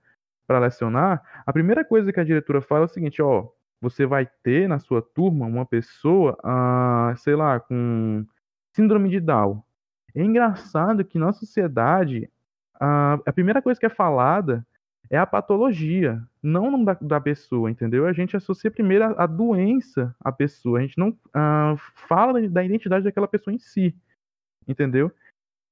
para 0.47 0.59
lecionar, 0.59 1.23
a 1.45 1.53
primeira 1.53 1.85
coisa 1.85 2.13
que 2.13 2.21
a 2.21 2.25
diretora 2.25 2.61
fala 2.61 2.83
é 2.83 2.87
o 2.87 2.89
seguinte: 2.89 3.21
ó, 3.21 3.49
você 3.81 4.07
vai 4.07 4.27
ter 4.43 4.69
na 4.69 4.79
sua 4.79 5.03
turma 5.03 5.47
uma 5.47 5.67
pessoa, 5.67 6.39
ah, 6.43 7.15
sei 7.17 7.35
lá, 7.35 7.61
com 7.61 8.25
síndrome 8.75 9.09
de 9.11 9.21
Down. 9.21 9.63
É 10.15 10.23
engraçado 10.23 11.05
que 11.05 11.19
na 11.19 11.33
sociedade 11.33 12.31
a, 12.81 13.15
a 13.27 13.33
primeira 13.33 13.61
coisa 13.61 13.79
que 13.79 13.87
é 13.87 13.91
falada 13.91 14.65
é 15.11 15.17
a 15.17 15.27
patologia, 15.27 16.23
não 16.43 16.85
da, 16.85 16.95
da 16.95 17.21
pessoa, 17.21 17.71
entendeu? 17.71 18.07
A 18.07 18.13
gente 18.13 18.37
associa 18.37 18.71
primeiro 18.71 19.05
a, 19.05 19.25
a 19.25 19.27
doença 19.27 20.15
à 20.21 20.31
pessoa, 20.31 20.79
a 20.79 20.83
gente 20.83 20.99
não 20.99 21.11
uh, 21.11 21.77
fala 22.07 22.47
da 22.49 22.63
identidade 22.63 23.05
daquela 23.05 23.27
pessoa 23.27 23.55
em 23.55 23.59
si, 23.59 23.97
entendeu? 24.67 25.11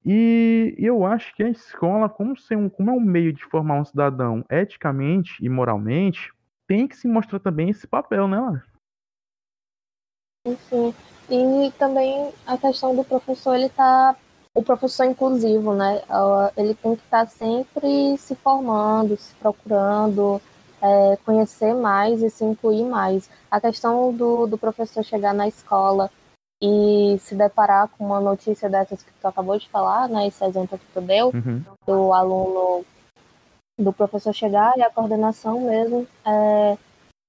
E 0.08 0.72
eu 0.78 1.04
acho 1.04 1.34
que 1.34 1.42
a 1.42 1.48
escola, 1.48 2.08
como, 2.08 2.38
ser 2.38 2.56
um, 2.56 2.68
como 2.68 2.90
é 2.90 2.92
um 2.92 3.00
meio 3.00 3.32
de 3.32 3.44
formar 3.46 3.80
um 3.80 3.84
cidadão 3.84 4.44
eticamente 4.48 5.44
e 5.44 5.48
moralmente, 5.48 6.32
tem 6.64 6.86
que 6.86 6.96
se 6.96 7.08
mostrar 7.08 7.40
também 7.40 7.70
esse 7.70 7.88
papel, 7.88 8.28
né, 8.28 8.38
Lara? 8.38 8.64
Sim. 10.68 10.94
E 11.28 11.72
também 11.72 12.32
a 12.46 12.56
questão 12.56 12.94
do 12.94 13.02
professor, 13.02 13.56
ele 13.56 13.68
tá 13.68 14.14
o 14.54 14.62
professor 14.62 15.04
inclusivo, 15.06 15.74
né? 15.74 16.00
Ele 16.56 16.74
tem 16.74 16.94
que 16.94 17.02
estar 17.02 17.26
sempre 17.26 18.16
se 18.16 18.36
formando, 18.36 19.16
se 19.16 19.34
procurando 19.34 20.40
é, 20.80 21.16
conhecer 21.24 21.74
mais 21.74 22.22
e 22.22 22.30
se 22.30 22.44
incluir 22.44 22.84
mais. 22.84 23.28
A 23.50 23.60
questão 23.60 24.12
do, 24.12 24.46
do 24.46 24.56
professor 24.56 25.04
chegar 25.04 25.34
na 25.34 25.48
escola 25.48 26.08
e 26.62 27.18
se 27.20 27.34
deparar 27.34 27.88
com 27.88 28.04
uma 28.04 28.20
notícia 28.20 28.68
dessas 28.68 29.02
que 29.02 29.12
tu 29.20 29.26
acabou 29.26 29.58
de 29.58 29.68
falar, 29.68 30.08
né? 30.08 30.26
Esse 30.26 30.44
exemplo 30.44 30.78
que 30.78 30.86
tu 30.92 31.00
deu, 31.00 31.28
uhum. 31.28 31.62
do 31.86 32.12
aluno, 32.12 32.84
do 33.78 33.92
professor 33.92 34.32
chegar 34.32 34.76
e 34.76 34.82
a 34.82 34.90
coordenação 34.90 35.60
mesmo 35.60 36.06
é, 36.24 36.78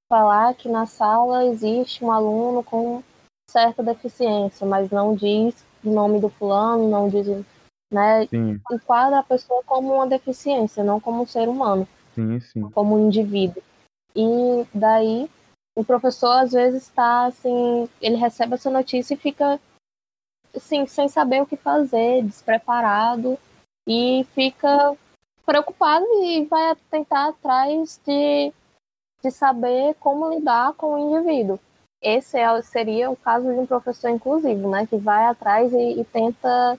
falar 0.09 0.53
que 0.53 0.69
na 0.69 0.85
sala 0.85 1.45
existe 1.45 2.03
um 2.03 2.11
aluno 2.11 2.63
com 2.63 3.03
certa 3.49 3.83
deficiência, 3.83 4.65
mas 4.65 4.89
não 4.89 5.13
diz 5.13 5.55
o 5.83 5.89
nome 5.89 6.19
do 6.19 6.29
fulano, 6.29 6.89
não 6.89 7.09
diz, 7.09 7.27
né? 7.91 8.25
Sim. 8.27 8.59
Enquadra 8.71 9.19
a 9.19 9.23
pessoa 9.23 9.61
como 9.65 9.93
uma 9.93 10.07
deficiência, 10.07 10.83
não 10.83 10.99
como 10.99 11.23
um 11.23 11.27
ser 11.27 11.47
humano. 11.49 11.87
Sim, 12.15 12.39
sim. 12.39 12.61
Como 12.71 12.95
um 12.95 13.07
indivíduo. 13.07 13.61
E 14.15 14.65
daí 14.73 15.29
o 15.77 15.83
professor 15.83 16.31
às 16.39 16.51
vezes 16.51 16.83
está 16.83 17.25
assim, 17.25 17.89
ele 18.01 18.15
recebe 18.15 18.55
essa 18.55 18.69
notícia 18.69 19.13
e 19.13 19.17
fica 19.17 19.59
assim, 20.55 20.85
sem 20.87 21.07
saber 21.07 21.41
o 21.41 21.45
que 21.45 21.55
fazer, 21.55 22.23
despreparado 22.23 23.37
e 23.87 24.25
fica 24.33 24.95
preocupado 25.45 26.05
e 26.23 26.45
vai 26.45 26.75
tentar 26.89 27.29
atrás 27.29 27.99
de, 28.05 28.51
de 29.23 29.31
saber 29.31 29.95
como 29.99 30.29
lidar 30.29 30.73
com 30.73 30.93
o 30.93 31.17
indivíduo 31.17 31.59
esse 32.01 32.37
é, 32.37 32.61
seria 32.61 33.09
o 33.09 33.15
caso 33.15 33.51
de 33.51 33.59
um 33.59 33.65
professor 33.65 34.09
inclusivo, 34.09 34.69
né? 34.69 34.85
Que 34.85 34.97
vai 34.97 35.25
atrás 35.25 35.71
e, 35.73 35.99
e, 35.99 36.03
tenta 36.05 36.77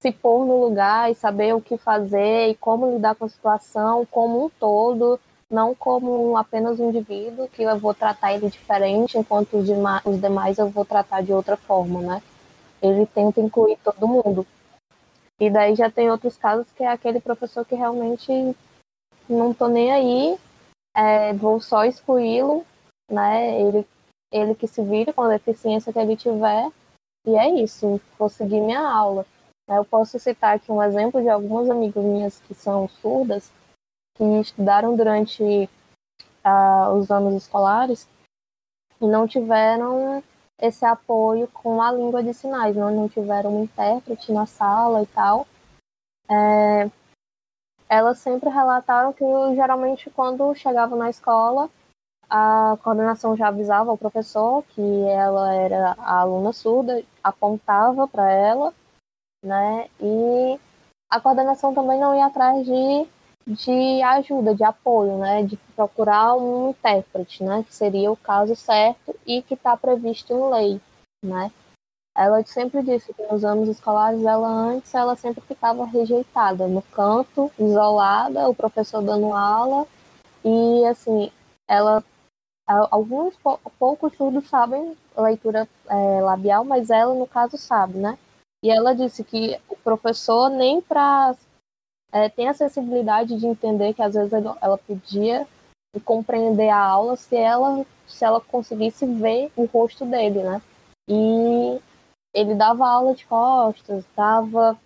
se 0.00 0.12
pôr 0.12 0.46
no 0.46 0.60
lugar 0.60 1.10
e 1.10 1.14
saber 1.14 1.54
o 1.54 1.60
que 1.60 1.76
fazer 1.76 2.50
e 2.50 2.54
como 2.54 2.90
lidar 2.92 3.14
com 3.14 3.24
a 3.24 3.28
situação 3.28 4.06
como 4.06 4.46
um 4.46 4.50
todo, 4.50 5.18
não 5.50 5.74
como 5.74 6.36
apenas 6.36 6.80
um 6.80 6.88
indivíduo 6.90 7.48
que 7.48 7.62
eu 7.62 7.78
vou 7.78 7.94
tratar 7.94 8.32
ele 8.34 8.48
diferente, 8.48 9.18
enquanto 9.18 9.58
os, 9.58 9.66
demais, 9.66 10.02
os 10.04 10.20
demais 10.20 10.58
eu 10.58 10.68
vou 10.68 10.84
tratar 10.84 11.22
de 11.22 11.32
outra 11.32 11.56
forma, 11.56 12.00
né? 12.00 12.22
Ele 12.82 13.06
tenta 13.06 13.40
incluir 13.40 13.78
todo 13.82 14.08
mundo. 14.08 14.46
E 15.40 15.50
daí 15.50 15.74
já 15.74 15.90
tem 15.90 16.10
outros 16.10 16.36
casos 16.36 16.66
que 16.76 16.82
é 16.82 16.88
aquele 16.88 17.20
professor 17.20 17.64
que 17.64 17.74
realmente 17.74 18.56
não 19.28 19.54
tô 19.54 19.68
nem 19.68 19.92
aí, 19.92 20.38
é, 20.94 21.32
vou 21.32 21.60
só 21.60 21.84
excluí-lo, 21.84 22.64
né? 23.10 23.60
Ele 23.60 23.86
ele 24.34 24.54
que 24.54 24.66
se 24.66 24.82
vire 24.82 25.12
com 25.12 25.22
a 25.22 25.28
deficiência 25.28 25.92
que 25.92 25.98
ele 25.98 26.16
tiver, 26.16 26.68
e 27.24 27.36
é 27.36 27.48
isso, 27.62 28.00
conseguir 28.18 28.60
minha 28.60 28.80
aula. 28.80 29.24
Eu 29.68 29.84
posso 29.84 30.18
citar 30.18 30.56
aqui 30.56 30.72
um 30.72 30.82
exemplo 30.82 31.22
de 31.22 31.28
algumas 31.28 31.70
amigas 31.70 32.04
minhas 32.04 32.40
que 32.40 32.52
são 32.52 32.88
surdas, 33.00 33.50
que 34.14 34.24
estudaram 34.40 34.96
durante 34.96 35.42
uh, 36.44 36.92
os 36.96 37.10
anos 37.10 37.34
escolares 37.34 38.08
e 39.00 39.06
não 39.06 39.26
tiveram 39.26 40.22
esse 40.58 40.84
apoio 40.84 41.48
com 41.48 41.82
a 41.82 41.92
língua 41.92 42.22
de 42.22 42.32
sinais, 42.32 42.76
não, 42.76 42.90
não 42.90 43.08
tiveram 43.08 43.54
um 43.54 43.64
intérprete 43.64 44.32
na 44.32 44.46
sala 44.46 45.02
e 45.02 45.06
tal. 45.06 45.46
É, 46.30 46.90
elas 47.88 48.18
sempre 48.18 48.48
relataram 48.48 49.12
que 49.12 49.24
geralmente 49.54 50.10
quando 50.10 50.54
chegavam 50.54 50.98
na 50.98 51.10
escola 51.10 51.68
a 52.28 52.78
coordenação 52.82 53.36
já 53.36 53.48
avisava 53.48 53.92
o 53.92 53.98
professor 53.98 54.62
que 54.70 54.80
ela 55.08 55.54
era 55.54 55.94
a 55.98 56.20
aluna 56.20 56.52
surda, 56.52 57.02
apontava 57.22 58.08
para 58.08 58.30
ela, 58.30 58.72
né? 59.42 59.88
E 60.00 60.58
a 61.10 61.20
coordenação 61.20 61.74
também 61.74 62.00
não 62.00 62.16
ia 62.16 62.26
atrás 62.26 62.64
de, 62.64 63.06
de 63.46 64.02
ajuda, 64.02 64.54
de 64.54 64.64
apoio, 64.64 65.18
né? 65.18 65.42
De 65.42 65.56
procurar 65.76 66.34
um 66.34 66.70
intérprete, 66.70 67.42
né? 67.42 67.64
Que 67.66 67.74
seria 67.74 68.10
o 68.10 68.16
caso 68.16 68.54
certo 68.56 69.14
e 69.26 69.42
que 69.42 69.54
está 69.54 69.76
previsto 69.76 70.32
em 70.32 70.50
lei, 70.50 70.80
né? 71.22 71.50
Ela 72.16 72.44
sempre 72.44 72.82
disse 72.82 73.12
que 73.12 73.22
nos 73.24 73.44
anos 73.44 73.68
escolares 73.68 74.24
ela 74.24 74.48
antes 74.48 74.94
ela 74.94 75.16
sempre 75.16 75.40
ficava 75.42 75.84
rejeitada 75.84 76.68
no 76.68 76.80
canto, 76.80 77.50
isolada, 77.58 78.48
o 78.48 78.54
professor 78.54 79.02
dando 79.02 79.32
aula 79.32 79.84
e 80.44 80.84
assim 80.86 81.30
ela 81.68 82.04
alguns 82.66 83.34
poucos 83.78 84.14
surdos 84.16 84.48
sabem 84.48 84.96
leitura 85.22 85.68
é, 85.88 86.20
labial, 86.20 86.64
mas 86.64 86.90
ela, 86.90 87.14
no 87.14 87.26
caso, 87.26 87.56
sabe, 87.58 87.98
né? 87.98 88.18
E 88.62 88.70
ela 88.70 88.94
disse 88.94 89.22
que 89.22 89.58
o 89.68 89.76
professor 89.76 90.48
nem 90.48 90.80
para 90.80 91.34
é, 92.14 92.28
tem 92.28 92.48
a 92.48 92.54
sensibilidade 92.54 93.36
de 93.36 93.44
entender 93.44 93.92
que 93.92 94.00
às 94.00 94.14
vezes 94.14 94.32
ela 94.32 94.78
podia 94.78 95.46
compreender 96.04 96.68
a 96.68 96.78
aula 96.78 97.16
se 97.16 97.34
ela 97.36 97.84
se 98.06 98.24
ela 98.24 98.40
conseguisse 98.40 99.04
ver 99.04 99.50
o 99.56 99.64
rosto 99.64 100.04
dele, 100.06 100.42
né? 100.42 100.62
E 101.08 101.80
ele 102.32 102.54
dava 102.54 102.86
aula 102.86 103.14
de 103.14 103.26
costas, 103.26 104.04
dava 104.16 104.78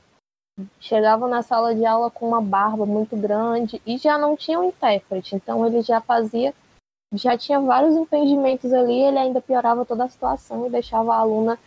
chegava 0.80 1.28
na 1.28 1.42
sala 1.42 1.74
de 1.74 1.84
aula 1.84 2.10
com 2.10 2.26
uma 2.26 2.40
barba 2.40 2.86
muito 2.86 3.14
grande 3.16 3.80
e 3.86 3.98
já 3.98 4.16
não 4.16 4.34
tinha 4.34 4.58
um 4.58 4.64
intérprete, 4.64 5.36
então 5.36 5.66
ele 5.66 5.82
já 5.82 6.00
fazia 6.00 6.54
já 7.12 7.36
tinha 7.38 7.60
vários 7.60 7.94
impedimentos 7.94 8.72
ali, 8.72 9.00
ele 9.02 9.18
ainda 9.18 9.40
piorava 9.40 9.84
toda 9.84 10.04
a 10.04 10.08
situação 10.08 10.66
e 10.66 10.70
deixava 10.70 11.14
a 11.14 11.18
aluna 11.18 11.58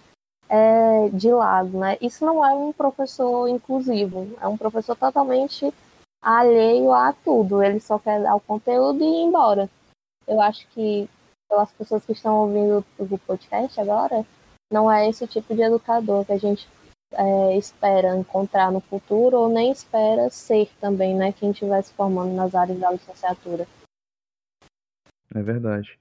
é, 0.51 1.07
de 1.09 1.31
lado, 1.31 1.79
né? 1.79 1.97
Isso 2.01 2.25
não 2.25 2.45
é 2.45 2.53
um 2.53 2.73
professor 2.73 3.47
inclusivo, 3.47 4.35
é 4.41 4.47
um 4.47 4.57
professor 4.57 4.97
totalmente 4.97 5.73
alheio 6.21 6.91
a 6.91 7.13
tudo, 7.13 7.63
ele 7.63 7.79
só 7.79 7.97
quer 7.97 8.21
dar 8.21 8.35
o 8.35 8.41
conteúdo 8.41 9.01
e 9.01 9.07
ir 9.07 9.23
embora. 9.23 9.69
Eu 10.27 10.41
acho 10.41 10.67
que 10.67 11.09
pelas 11.49 11.71
pessoas 11.71 12.05
que 12.05 12.11
estão 12.11 12.35
ouvindo 12.35 12.85
o 12.99 13.17
podcast 13.19 13.79
agora, 13.79 14.25
não 14.71 14.91
é 14.91 15.07
esse 15.09 15.25
tipo 15.25 15.55
de 15.55 15.61
educador 15.61 16.25
que 16.25 16.33
a 16.33 16.37
gente 16.37 16.67
é, 17.13 17.57
espera 17.57 18.15
encontrar 18.15 18.71
no 18.71 18.81
futuro 18.81 19.37
ou 19.37 19.49
nem 19.49 19.71
espera 19.71 20.29
ser 20.29 20.69
também, 20.81 21.15
né, 21.15 21.31
quem 21.31 21.51
estiver 21.51 21.81
se 21.81 21.93
formando 21.93 22.33
nas 22.33 22.53
áreas 22.53 22.77
da 22.77 22.91
licenciatura. 22.91 23.65
É 25.33 25.41
verdade. 25.41 25.97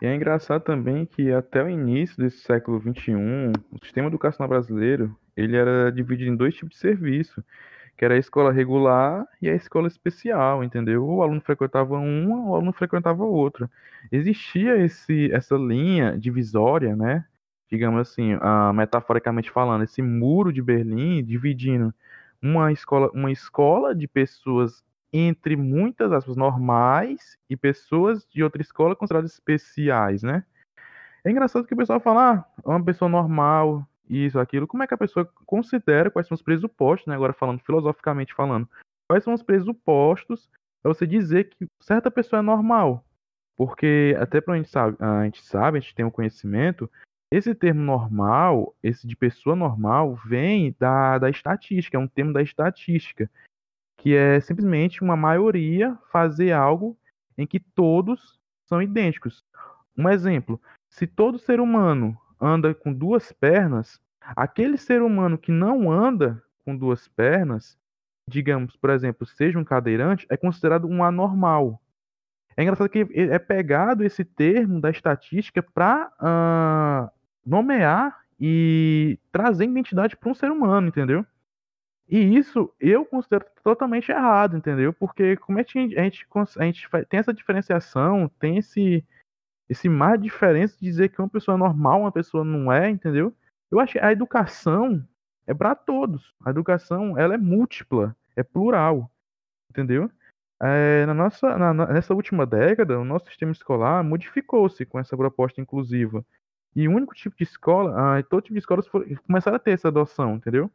E 0.00 0.06
é 0.06 0.14
engraçado 0.14 0.62
também 0.62 1.04
que 1.04 1.32
até 1.32 1.62
o 1.62 1.68
início 1.68 2.16
desse 2.16 2.38
século 2.38 2.80
XXI, 2.80 3.14
o 3.72 3.84
sistema 3.84 4.08
educacional 4.08 4.48
brasileiro, 4.48 5.16
ele 5.36 5.56
era 5.56 5.90
dividido 5.90 6.30
em 6.30 6.36
dois 6.36 6.54
tipos 6.54 6.74
de 6.74 6.78
serviço, 6.78 7.42
que 7.96 8.04
era 8.04 8.14
a 8.14 8.18
escola 8.18 8.52
regular 8.52 9.26
e 9.42 9.48
a 9.48 9.54
escola 9.56 9.88
especial, 9.88 10.62
entendeu? 10.62 11.04
O 11.04 11.20
aluno 11.20 11.40
frequentava 11.40 11.98
uma, 11.98 12.50
o 12.50 12.54
aluno 12.54 12.72
frequentava 12.72 13.24
outra. 13.24 13.68
Existia 14.12 14.76
esse, 14.76 15.32
essa 15.32 15.56
linha 15.56 16.16
divisória, 16.16 16.94
né? 16.94 17.24
Digamos 17.68 18.00
assim, 18.00 18.34
uh, 18.34 18.72
metaforicamente 18.72 19.50
falando, 19.50 19.82
esse 19.82 20.00
muro 20.00 20.52
de 20.52 20.62
Berlim 20.62 21.24
dividindo 21.24 21.92
uma 22.40 22.72
escola, 22.72 23.10
uma 23.12 23.32
escola 23.32 23.94
de 23.94 24.06
pessoas 24.06 24.84
entre 25.12 25.56
muitas 25.56 26.12
aspas 26.12 26.36
normais 26.36 27.38
e 27.48 27.56
pessoas 27.56 28.26
de 28.28 28.42
outra 28.42 28.60
escola 28.60 28.94
consideradas 28.94 29.32
especiais, 29.32 30.22
né? 30.22 30.44
É 31.24 31.30
engraçado 31.30 31.66
que 31.66 31.74
o 31.74 31.76
pessoal 31.76 32.00
fala, 32.00 32.32
ah, 32.32 32.44
uma 32.64 32.84
pessoa 32.84 33.08
normal, 33.08 33.86
isso, 34.08 34.38
aquilo. 34.38 34.66
Como 34.66 34.82
é 34.82 34.86
que 34.86 34.94
a 34.94 34.98
pessoa 34.98 35.28
considera 35.44 36.10
quais 36.10 36.26
são 36.26 36.34
os 36.34 36.42
pressupostos, 36.42 37.06
né? 37.06 37.14
Agora 37.14 37.32
falando 37.32 37.60
filosoficamente 37.60 38.34
falando, 38.34 38.68
quais 39.08 39.24
são 39.24 39.34
os 39.34 39.42
pressupostos 39.42 40.48
para 40.82 40.92
você 40.92 41.06
dizer 41.06 41.50
que 41.50 41.66
certa 41.80 42.10
pessoa 42.10 42.40
é 42.40 42.42
normal? 42.42 43.04
Porque 43.56 44.16
até 44.20 44.40
para 44.40 44.54
a 44.54 44.56
gente 44.56 44.70
sabe, 44.70 44.96
a 45.00 45.24
gente 45.24 45.42
sabe, 45.42 45.78
a 45.78 45.80
gente 45.80 45.94
tem 45.94 46.04
o 46.04 46.08
um 46.08 46.12
conhecimento, 46.12 46.88
esse 47.30 47.54
termo 47.54 47.82
normal, 47.82 48.74
esse 48.82 49.06
de 49.06 49.14
pessoa 49.14 49.54
normal, 49.54 50.14
vem 50.14 50.74
da, 50.78 51.18
da 51.18 51.28
estatística, 51.28 51.96
é 51.96 52.00
um 52.00 52.08
termo 52.08 52.32
da 52.32 52.40
estatística 52.40 53.28
que 53.98 54.14
é 54.14 54.40
simplesmente 54.40 55.02
uma 55.02 55.16
maioria 55.16 55.98
fazer 56.10 56.52
algo 56.52 56.96
em 57.36 57.46
que 57.46 57.60
todos 57.60 58.40
são 58.64 58.80
idênticos. 58.80 59.44
Um 59.96 60.08
exemplo: 60.08 60.60
se 60.88 61.06
todo 61.06 61.38
ser 61.38 61.60
humano 61.60 62.16
anda 62.40 62.74
com 62.74 62.92
duas 62.92 63.32
pernas, 63.32 64.00
aquele 64.20 64.78
ser 64.78 65.02
humano 65.02 65.36
que 65.36 65.52
não 65.52 65.90
anda 65.90 66.42
com 66.64 66.76
duas 66.76 67.08
pernas, 67.08 67.76
digamos, 68.26 68.76
por 68.76 68.90
exemplo, 68.90 69.26
seja 69.26 69.58
um 69.58 69.64
cadeirante, 69.64 70.26
é 70.30 70.36
considerado 70.36 70.86
um 70.86 71.02
anormal. 71.02 71.82
É 72.56 72.62
engraçado 72.62 72.88
que 72.88 73.06
é 73.14 73.38
pegado 73.38 74.04
esse 74.04 74.24
termo 74.24 74.80
da 74.80 74.90
estatística 74.90 75.62
para 75.62 76.06
uh, 76.06 76.12
ah, 76.20 77.10
nomear 77.46 78.18
e 78.38 79.18
trazer 79.30 79.64
identidade 79.64 80.16
para 80.16 80.28
um 80.28 80.34
ser 80.34 80.50
humano, 80.50 80.88
entendeu? 80.88 81.24
E 82.08 82.36
isso 82.36 82.72
eu 82.80 83.04
considero 83.04 83.44
totalmente 83.62 84.10
errado, 84.10 84.56
entendeu? 84.56 84.92
Porque 84.94 85.36
como 85.36 85.58
é 85.58 85.64
que 85.64 85.78
a 85.78 85.82
gente, 85.82 86.26
a 86.58 86.64
gente, 86.64 86.88
tem 87.08 87.20
essa 87.20 87.34
diferenciação, 87.34 88.30
tem 88.40 88.56
esse, 88.56 89.04
esse 89.68 89.88
mar 89.90 90.16
de 90.16 90.24
diferença 90.24 90.74
de 90.78 90.86
dizer 90.86 91.10
que 91.10 91.20
uma 91.20 91.28
pessoa 91.28 91.54
é 91.54 91.58
normal, 91.58 92.00
uma 92.00 92.12
pessoa 92.12 92.42
não 92.44 92.72
é, 92.72 92.88
entendeu? 92.88 93.34
Eu 93.70 93.78
acho 93.78 93.92
que 93.92 93.98
a 93.98 94.10
educação 94.10 95.06
é 95.46 95.52
para 95.52 95.74
todos. 95.74 96.34
A 96.44 96.50
educação 96.50 97.18
ela 97.18 97.34
é 97.34 97.38
múltipla, 97.38 98.16
é 98.34 98.42
plural, 98.42 99.10
entendeu? 99.70 100.10
É, 100.60 101.04
na 101.04 101.12
nossa, 101.12 101.56
na, 101.58 101.74
nessa 101.74 102.14
última 102.14 102.46
década, 102.46 102.98
o 102.98 103.04
nosso 103.04 103.26
sistema 103.26 103.52
escolar 103.52 104.02
modificou-se 104.02 104.84
com 104.86 104.98
essa 104.98 105.16
proposta 105.16 105.60
inclusiva. 105.60 106.24
E 106.74 106.88
o 106.88 106.92
único 106.92 107.14
tipo 107.14 107.36
de 107.36 107.44
escola, 107.44 108.18
ah, 108.18 108.22
todo 108.22 108.42
tipo 108.42 108.54
de 108.54 108.60
escolas 108.60 108.88
começaram 109.26 109.56
a 109.56 109.60
ter 109.60 109.72
essa 109.72 109.88
adoção, 109.88 110.36
entendeu? 110.36 110.70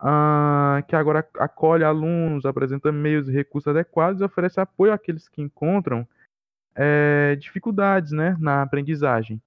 Ah, 0.00 0.82
que 0.88 0.96
agora 0.96 1.26
acolhe 1.38 1.84
alunos, 1.84 2.46
apresenta 2.46 2.90
meios 2.90 3.28
e 3.28 3.32
recursos 3.32 3.68
adequados 3.68 4.20
e 4.20 4.24
oferece 4.24 4.58
apoio 4.58 4.92
àqueles 4.92 5.28
que 5.28 5.42
encontram 5.42 6.08
é, 6.74 7.36
dificuldades 7.36 8.10
né, 8.12 8.34
na 8.40 8.62
aprendizagem. 8.62 9.40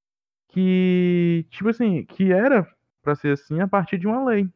Que, 0.49 1.45
tipo 1.49 1.69
assim, 1.69 2.05
que 2.05 2.31
era 2.31 2.67
para 3.01 3.15
ser 3.15 3.33
assim 3.33 3.59
a 3.59 3.67
partir 3.67 3.97
de 3.97 4.05
uma 4.05 4.23
lei. 4.23 4.47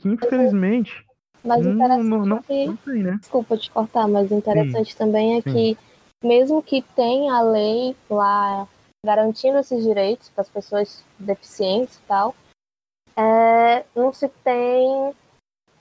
Que 0.00 0.08
infelizmente. 0.08 1.06
Mas 1.44 1.64
interessante 1.64 2.08
não, 2.08 2.26
não, 2.26 2.42
que, 2.42 2.66
não 2.66 2.76
tem, 2.76 3.02
né? 3.04 3.18
Desculpa 3.20 3.56
te 3.56 3.70
cortar, 3.70 4.08
mas 4.08 4.32
interessante 4.32 4.92
Sim. 4.92 4.98
também 4.98 5.38
é 5.38 5.40
Sim. 5.42 5.52
que, 5.52 5.78
mesmo 6.26 6.60
que 6.60 6.82
tenha 6.82 7.34
a 7.34 7.42
lei 7.42 7.94
lá 8.10 8.66
garantindo 9.06 9.58
esses 9.58 9.84
direitos 9.84 10.28
para 10.30 10.42
as 10.42 10.48
pessoas 10.48 11.04
deficientes 11.16 11.96
e 11.96 12.02
tal, 12.08 12.34
é, 13.16 13.84
não 13.94 14.12
se 14.12 14.28
tem 14.28 15.14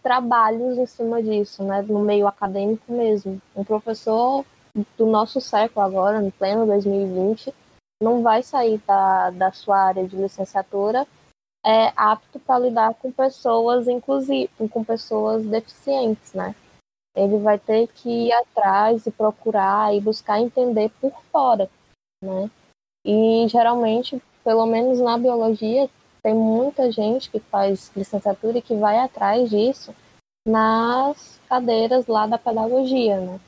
trabalhos 0.08 0.78
em 0.78 0.86
cima 0.86 1.22
disso, 1.22 1.62
né, 1.64 1.82
no 1.82 2.00
meio 2.00 2.26
acadêmico 2.28 2.90
mesmo. 2.90 3.42
Um 3.54 3.62
professor 3.66 4.46
do 4.98 5.06
nosso 5.06 5.42
século 5.42 5.86
agora, 5.86 6.22
no 6.22 6.32
pleno 6.32 6.66
2020, 6.66 7.54
não 8.02 8.24
vai 8.24 8.42
sair 8.42 8.80
da, 8.88 9.32
da 9.32 9.52
sua 9.52 9.78
área 9.78 10.08
de 10.08 10.16
licenciatura 10.16 11.06
é 11.66 11.92
apto 11.98 12.40
para 12.40 12.60
lidar 12.60 12.94
com 12.94 13.12
pessoas 13.12 13.90
inclusive 13.90 14.50
com 14.70 14.82
pessoas 14.82 15.46
deficientes, 15.46 16.32
né? 16.34 16.56
Ele 17.14 17.40
vai 17.40 17.60
ter 17.60 17.88
que 17.88 18.28
ir 18.28 18.32
atrás 18.32 19.06
e 19.06 19.12
procurar 19.12 19.94
e 19.94 20.00
buscar 20.00 20.40
entender 20.40 20.90
por 21.02 21.12
fora, 21.30 21.70
né? 22.24 22.50
E 23.04 23.46
geralmente, 23.50 24.22
pelo 24.42 24.66
menos 24.66 25.02
na 25.02 25.18
biologia, 25.18 25.90
tem 26.28 26.36
muita 26.36 26.92
gente 26.92 27.32
que 27.32 27.40
faz 27.40 27.90
licenciatura 27.96 28.58
e 28.58 28.62
que 28.62 28.76
vai 28.76 29.00
atrás 29.00 29.50
disso 29.50 29.96
nas 30.46 31.40
cadeiras 31.48 32.06
lá 32.06 32.28
da 32.28 32.38
pedagogia, 32.38 33.18
né? 33.18 33.40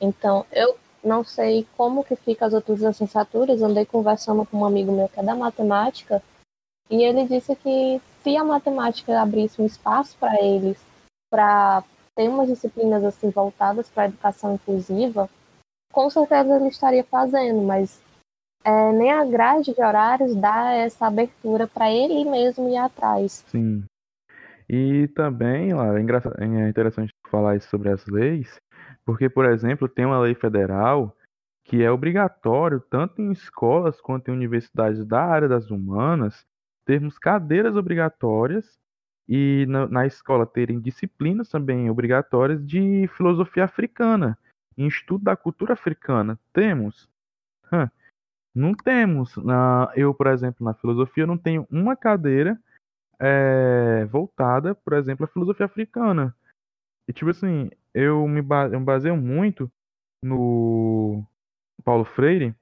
Então, 0.00 0.46
eu 0.50 0.78
não 1.04 1.22
sei 1.22 1.66
como 1.76 2.02
que 2.02 2.16
fica 2.16 2.46
as 2.46 2.54
outras 2.54 2.80
licenciaturas, 2.80 3.60
andei 3.60 3.84
conversando 3.84 4.46
com 4.46 4.60
um 4.60 4.64
amigo 4.64 4.92
meu 4.92 5.10
que 5.10 5.20
é 5.20 5.22
da 5.22 5.34
matemática, 5.34 6.22
e 6.88 7.02
ele 7.02 7.26
disse 7.26 7.54
que 7.54 8.00
se 8.22 8.34
a 8.34 8.42
matemática 8.42 9.20
abrisse 9.20 9.60
um 9.60 9.66
espaço 9.66 10.16
para 10.18 10.42
eles, 10.42 10.78
para 11.30 11.84
ter 12.14 12.30
umas 12.30 12.48
disciplinas 12.48 13.04
assim 13.04 13.28
voltadas 13.28 13.90
para 13.90 14.04
a 14.04 14.06
educação 14.06 14.54
inclusiva, 14.54 15.28
com 15.92 16.08
certeza 16.08 16.56
ele 16.56 16.68
estaria 16.68 17.04
fazendo, 17.04 17.60
mas 17.60 18.00
é, 18.66 18.92
nem 18.92 19.12
a 19.12 19.24
grade 19.24 19.72
de 19.72 19.80
horários 19.80 20.34
dá 20.34 20.72
essa 20.72 21.06
abertura 21.06 21.68
para 21.68 21.88
ele 21.88 22.28
mesmo 22.28 22.68
ir 22.68 22.76
atrás. 22.76 23.44
Sim. 23.46 23.84
E 24.68 25.06
também, 25.14 25.72
lá, 25.72 25.96
é, 25.96 26.02
é 26.02 26.68
interessante 26.68 27.12
falar 27.30 27.60
sobre 27.60 27.90
as 27.90 28.04
leis, 28.06 28.60
porque, 29.04 29.28
por 29.28 29.44
exemplo, 29.44 29.88
tem 29.88 30.04
uma 30.04 30.18
lei 30.18 30.34
federal 30.34 31.16
que 31.64 31.82
é 31.82 31.90
obrigatório, 31.90 32.80
tanto 32.80 33.22
em 33.22 33.30
escolas 33.30 34.00
quanto 34.00 34.30
em 34.30 34.34
universidades 34.34 35.04
da 35.04 35.24
área 35.24 35.48
das 35.48 35.70
humanas, 35.70 36.44
termos 36.84 37.18
cadeiras 37.18 37.76
obrigatórias 37.76 38.78
e 39.28 39.64
na, 39.68 39.86
na 39.86 40.06
escola 40.06 40.44
terem 40.44 40.80
disciplinas 40.80 41.48
também 41.48 41.88
obrigatórias 41.88 42.64
de 42.66 43.08
filosofia 43.16 43.64
africana, 43.64 44.36
em 44.76 44.88
estudo 44.88 45.24
da 45.24 45.36
cultura 45.36 45.74
africana. 45.74 46.36
Temos? 46.52 47.08
Hum, 47.72 47.88
não 48.56 48.74
temos. 48.74 49.36
Na, 49.36 49.92
eu, 49.94 50.14
por 50.14 50.26
exemplo, 50.28 50.64
na 50.64 50.74
filosofia, 50.74 51.26
não 51.26 51.36
tenho 51.36 51.66
uma 51.70 51.94
cadeira 51.94 52.58
é, 53.20 54.06
voltada, 54.06 54.74
por 54.74 54.94
exemplo, 54.94 55.24
à 55.24 55.28
filosofia 55.28 55.66
africana. 55.66 56.34
E, 57.06 57.12
tipo 57.12 57.30
assim, 57.30 57.70
eu 57.94 58.26
me 58.26 58.42
baseio 58.42 59.16
muito 59.16 59.70
no 60.22 61.24
Paulo 61.84 62.04
Freire, 62.04 62.54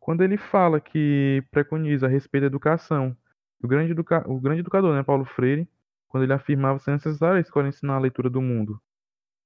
quando 0.00 0.22
ele 0.22 0.36
fala 0.36 0.80
que 0.80 1.42
preconiza 1.50 2.06
a 2.06 2.08
respeito 2.10 2.42
da 2.42 2.48
educação. 2.48 3.16
O 3.62 3.66
grande, 3.68 3.92
educa 3.92 4.24
o 4.28 4.40
grande 4.40 4.60
educador, 4.60 4.94
né, 4.94 5.02
Paulo 5.02 5.24
Freire, 5.24 5.68
quando 6.08 6.24
ele 6.24 6.32
afirmava 6.32 6.78
ser 6.78 6.92
necessário 6.92 7.38
a 7.38 7.40
escola 7.40 7.68
ensinar 7.68 7.96
a 7.96 8.00
leitura 8.00 8.30
do 8.30 8.42
mundo. 8.42 8.80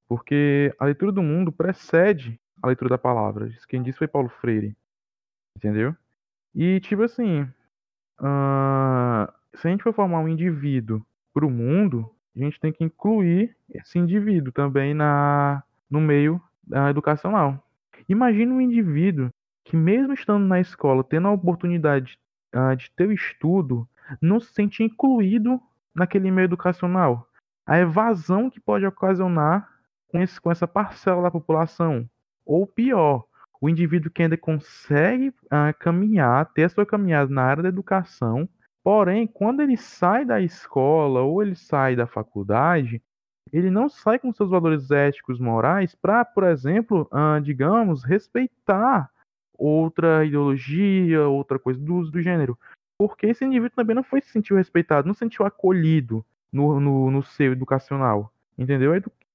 Porque 0.09 0.75
a 0.79 0.85
leitura 0.85 1.13
do 1.13 1.23
mundo 1.23 1.53
precede 1.53 2.39
a 2.63 2.67
leitura 2.67 2.91
da 2.91 2.99
palavra. 2.99 3.51
Quem 3.69 3.83
disse 3.83 3.99
foi 3.99 4.09
Paulo 4.09 4.29
Freire. 4.29 4.77
Entendeu? 5.57 5.95
E, 6.55 6.81
tipo 6.81 7.03
assim, 7.03 7.43
uh, 8.21 9.33
se 9.55 9.67
a 9.67 9.71
gente 9.71 9.83
for 9.83 9.95
formar 9.95 10.21
um 10.21 10.29
indivíduo 10.29 11.05
para 11.33 11.47
o 11.47 11.51
mundo, 11.51 12.11
a 12.37 12.39
gente 12.39 12.61
tem 12.61 12.73
que 12.73 12.85
incluir 12.85 13.57
esse 13.71 13.99
indivíduo 13.99 14.53
também 14.53 14.95
na, 14.95 15.63
no 15.91 16.01
meio 16.01 16.41
uh, 16.71 16.89
educacional. 16.89 17.67
Imagina 18.09 18.53
um 18.53 18.61
indivíduo 18.61 19.31
que, 19.65 19.77
mesmo 19.77 20.13
estando 20.13 20.47
na 20.47 20.61
escola, 20.61 21.05
tendo 21.05 21.29
a 21.29 21.33
oportunidade 21.33 22.19
uh, 22.55 22.75
de 22.77 22.91
ter 22.91 23.09
o 23.09 23.13
estudo, 23.13 23.89
não 24.21 24.41
se 24.41 24.53
sente 24.53 24.83
incluído 24.83 25.61
naquele 25.95 26.31
meio 26.31 26.47
educacional. 26.47 27.29
A 27.67 27.79
evasão 27.79 28.51
que 28.51 28.61
pode 28.61 28.85
ocasionar 28.85 29.69
com, 30.09 30.21
esse, 30.21 30.41
com 30.41 30.51
essa 30.51 30.67
parcela 30.67 31.23
da 31.23 31.31
população. 31.31 32.09
Ou 32.45 32.67
pior, 32.67 33.25
o 33.63 33.69
indivíduo 33.69 34.11
que 34.11 34.25
ainda 34.25 34.37
consegue 34.37 35.29
uh, 35.29 35.73
caminhar, 35.79 36.53
ter 36.53 36.65
a 36.65 36.69
sua 36.69 36.85
caminhada 36.85 37.33
na 37.33 37.45
área 37.45 37.63
da 37.63 37.69
educação, 37.69 38.49
porém, 38.83 39.25
quando 39.25 39.63
ele 39.63 39.77
sai 39.77 40.25
da 40.25 40.41
escola 40.41 41.21
ou 41.21 41.41
ele 41.41 41.55
sai 41.55 41.95
da 41.95 42.05
faculdade, 42.05 43.01
ele 43.53 43.71
não 43.71 43.89
sai 43.89 44.19
com 44.19 44.33
seus 44.33 44.51
valores 44.51 44.91
éticos, 44.91 45.39
morais, 45.39 45.95
para, 45.95 46.25
por 46.25 46.43
exemplo, 46.43 47.09
uh, 47.13 47.41
digamos, 47.41 48.03
respeitar 48.03 49.09
outra 49.57 50.25
ideologia, 50.25 51.29
outra 51.29 51.57
coisa 51.57 51.79
do, 51.79 52.11
do 52.11 52.21
gênero. 52.21 52.59
Porque 52.99 53.29
esse 53.29 53.45
indivíduo 53.45 53.77
também 53.77 53.95
não 53.95 54.03
foi 54.03 54.21
se 54.21 54.31
sentiu 54.31 54.57
respeitado, 54.57 55.07
não 55.07 55.15
se 55.15 55.21
sentiu 55.21 55.47
acolhido 55.47 56.27
no, 56.53 56.81
no, 56.81 57.13
no 57.13 57.23
seio 57.23 57.53
educacional. 57.53 58.33
Entendeu? 58.59 58.93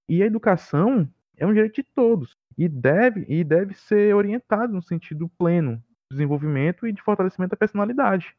E 0.10 0.22
a 0.22 0.26
educação 0.26 1.08
é 1.38 1.48
um 1.48 1.54
direito 1.54 1.76
de 1.76 1.84
todos 1.84 2.36
e 2.58 2.67
deve, 2.67 3.26
e 3.28 3.43
deve 3.43 3.74
ser 3.74 4.15
orientado 4.15 4.74
no 4.74 4.82
sentido 4.82 5.30
pleno 5.38 5.78
de 5.78 6.17
desenvolvimento 6.17 6.88
e 6.88 6.91
de 6.91 7.02
fortalecimento 7.02 7.52
da 7.52 7.58
personalidade. 7.58 8.36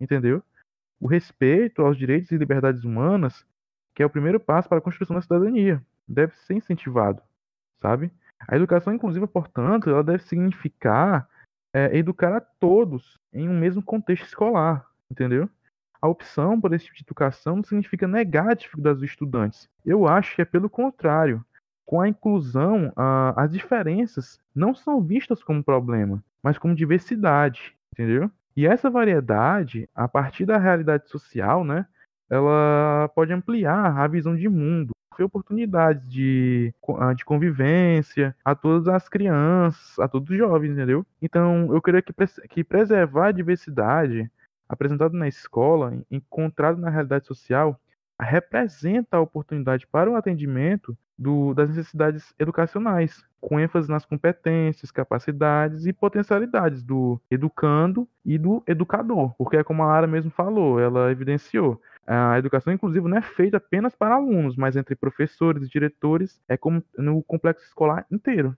Entendeu? 0.00 0.42
O 1.00 1.06
respeito 1.06 1.82
aos 1.82 1.96
direitos 1.96 2.30
e 2.30 2.36
liberdades 2.36 2.84
humanas, 2.84 3.46
que 3.94 4.02
é 4.02 4.06
o 4.06 4.10
primeiro 4.10 4.38
passo 4.38 4.68
para 4.68 4.78
a 4.78 4.82
construção 4.82 5.16
da 5.16 5.22
cidadania, 5.22 5.84
deve 6.06 6.36
ser 6.36 6.54
incentivado, 6.54 7.22
sabe? 7.80 8.10
A 8.46 8.56
educação 8.56 8.92
inclusiva, 8.92 9.26
portanto, 9.26 9.88
ela 9.88 10.02
deve 10.02 10.24
significar 10.24 11.28
é, 11.74 11.96
educar 11.96 12.36
a 12.36 12.40
todos 12.40 13.18
em 13.32 13.48
um 13.48 13.58
mesmo 13.58 13.82
contexto 13.82 14.26
escolar, 14.26 14.86
entendeu? 15.10 15.48
A 16.00 16.08
opção 16.08 16.60
por 16.60 16.72
esse 16.74 16.86
tipo 16.86 16.96
de 16.96 17.04
educação 17.04 17.56
não 17.56 17.64
significa 17.64 18.08
negar 18.08 18.50
a 18.50 18.54
dificuldade 18.54 18.98
dos 18.98 19.08
estudantes. 19.08 19.70
Eu 19.86 20.06
acho 20.06 20.34
que 20.34 20.42
é 20.42 20.44
pelo 20.44 20.68
contrário. 20.68 21.44
Com 21.84 22.00
a 22.00 22.08
inclusão, 22.08 22.92
as 23.36 23.50
diferenças 23.50 24.40
não 24.54 24.74
são 24.74 25.00
vistas 25.00 25.42
como 25.42 25.62
problema, 25.62 26.22
mas 26.42 26.58
como 26.58 26.74
diversidade, 26.74 27.74
entendeu? 27.92 28.30
E 28.56 28.66
essa 28.66 28.90
variedade, 28.90 29.88
a 29.94 30.06
partir 30.06 30.44
da 30.44 30.58
realidade 30.58 31.08
social, 31.08 31.64
né, 31.64 31.86
ela 32.30 33.10
pode 33.14 33.32
ampliar 33.32 33.98
a 33.98 34.06
visão 34.06 34.34
de 34.36 34.48
mundo, 34.48 34.92
ter 35.16 35.24
oportunidades 35.24 36.08
de, 36.08 36.72
ah, 36.98 37.12
de 37.12 37.24
convivência 37.24 38.34
a 38.44 38.54
todas 38.54 38.88
as 38.88 39.08
crianças, 39.08 39.98
a 39.98 40.08
todos 40.08 40.30
os 40.30 40.36
jovens, 40.36 40.72
entendeu? 40.72 41.04
Então, 41.20 41.72
eu 41.74 41.80
creio 41.82 42.02
que, 42.02 42.14
que 42.48 42.64
preservar 42.64 43.28
a 43.28 43.32
diversidade 43.32 44.30
apresentada 44.68 45.16
na 45.16 45.28
escola, 45.28 45.94
encontrada 46.10 46.78
na 46.78 46.88
realidade 46.88 47.26
social, 47.26 47.78
representa 48.22 49.16
a 49.16 49.20
oportunidade 49.20 49.86
para 49.86 50.10
o 50.10 50.16
atendimento 50.16 50.96
do, 51.18 51.54
das 51.54 51.68
necessidades 51.68 52.34
educacionais, 52.38 53.24
com 53.40 53.60
ênfase 53.60 53.88
nas 53.88 54.04
competências, 54.04 54.90
capacidades 54.90 55.86
e 55.86 55.92
potencialidades 55.92 56.82
do 56.82 57.20
educando 57.30 58.08
e 58.24 58.38
do 58.38 58.62
educador. 58.66 59.34
Porque, 59.36 59.56
é 59.56 59.64
como 59.64 59.82
a 59.82 59.86
Lara 59.86 60.06
mesmo 60.06 60.30
falou, 60.30 60.80
ela 60.80 61.10
evidenciou, 61.10 61.80
a 62.06 62.38
educação 62.38 62.72
inclusiva 62.72 63.08
não 63.08 63.18
é 63.18 63.22
feita 63.22 63.58
apenas 63.58 63.94
para 63.94 64.14
alunos, 64.14 64.56
mas 64.56 64.76
entre 64.76 64.96
professores 64.96 65.64
e 65.64 65.68
diretores, 65.68 66.40
é 66.48 66.56
como 66.56 66.82
no 66.96 67.22
complexo 67.22 67.64
escolar 67.66 68.06
inteiro 68.10 68.56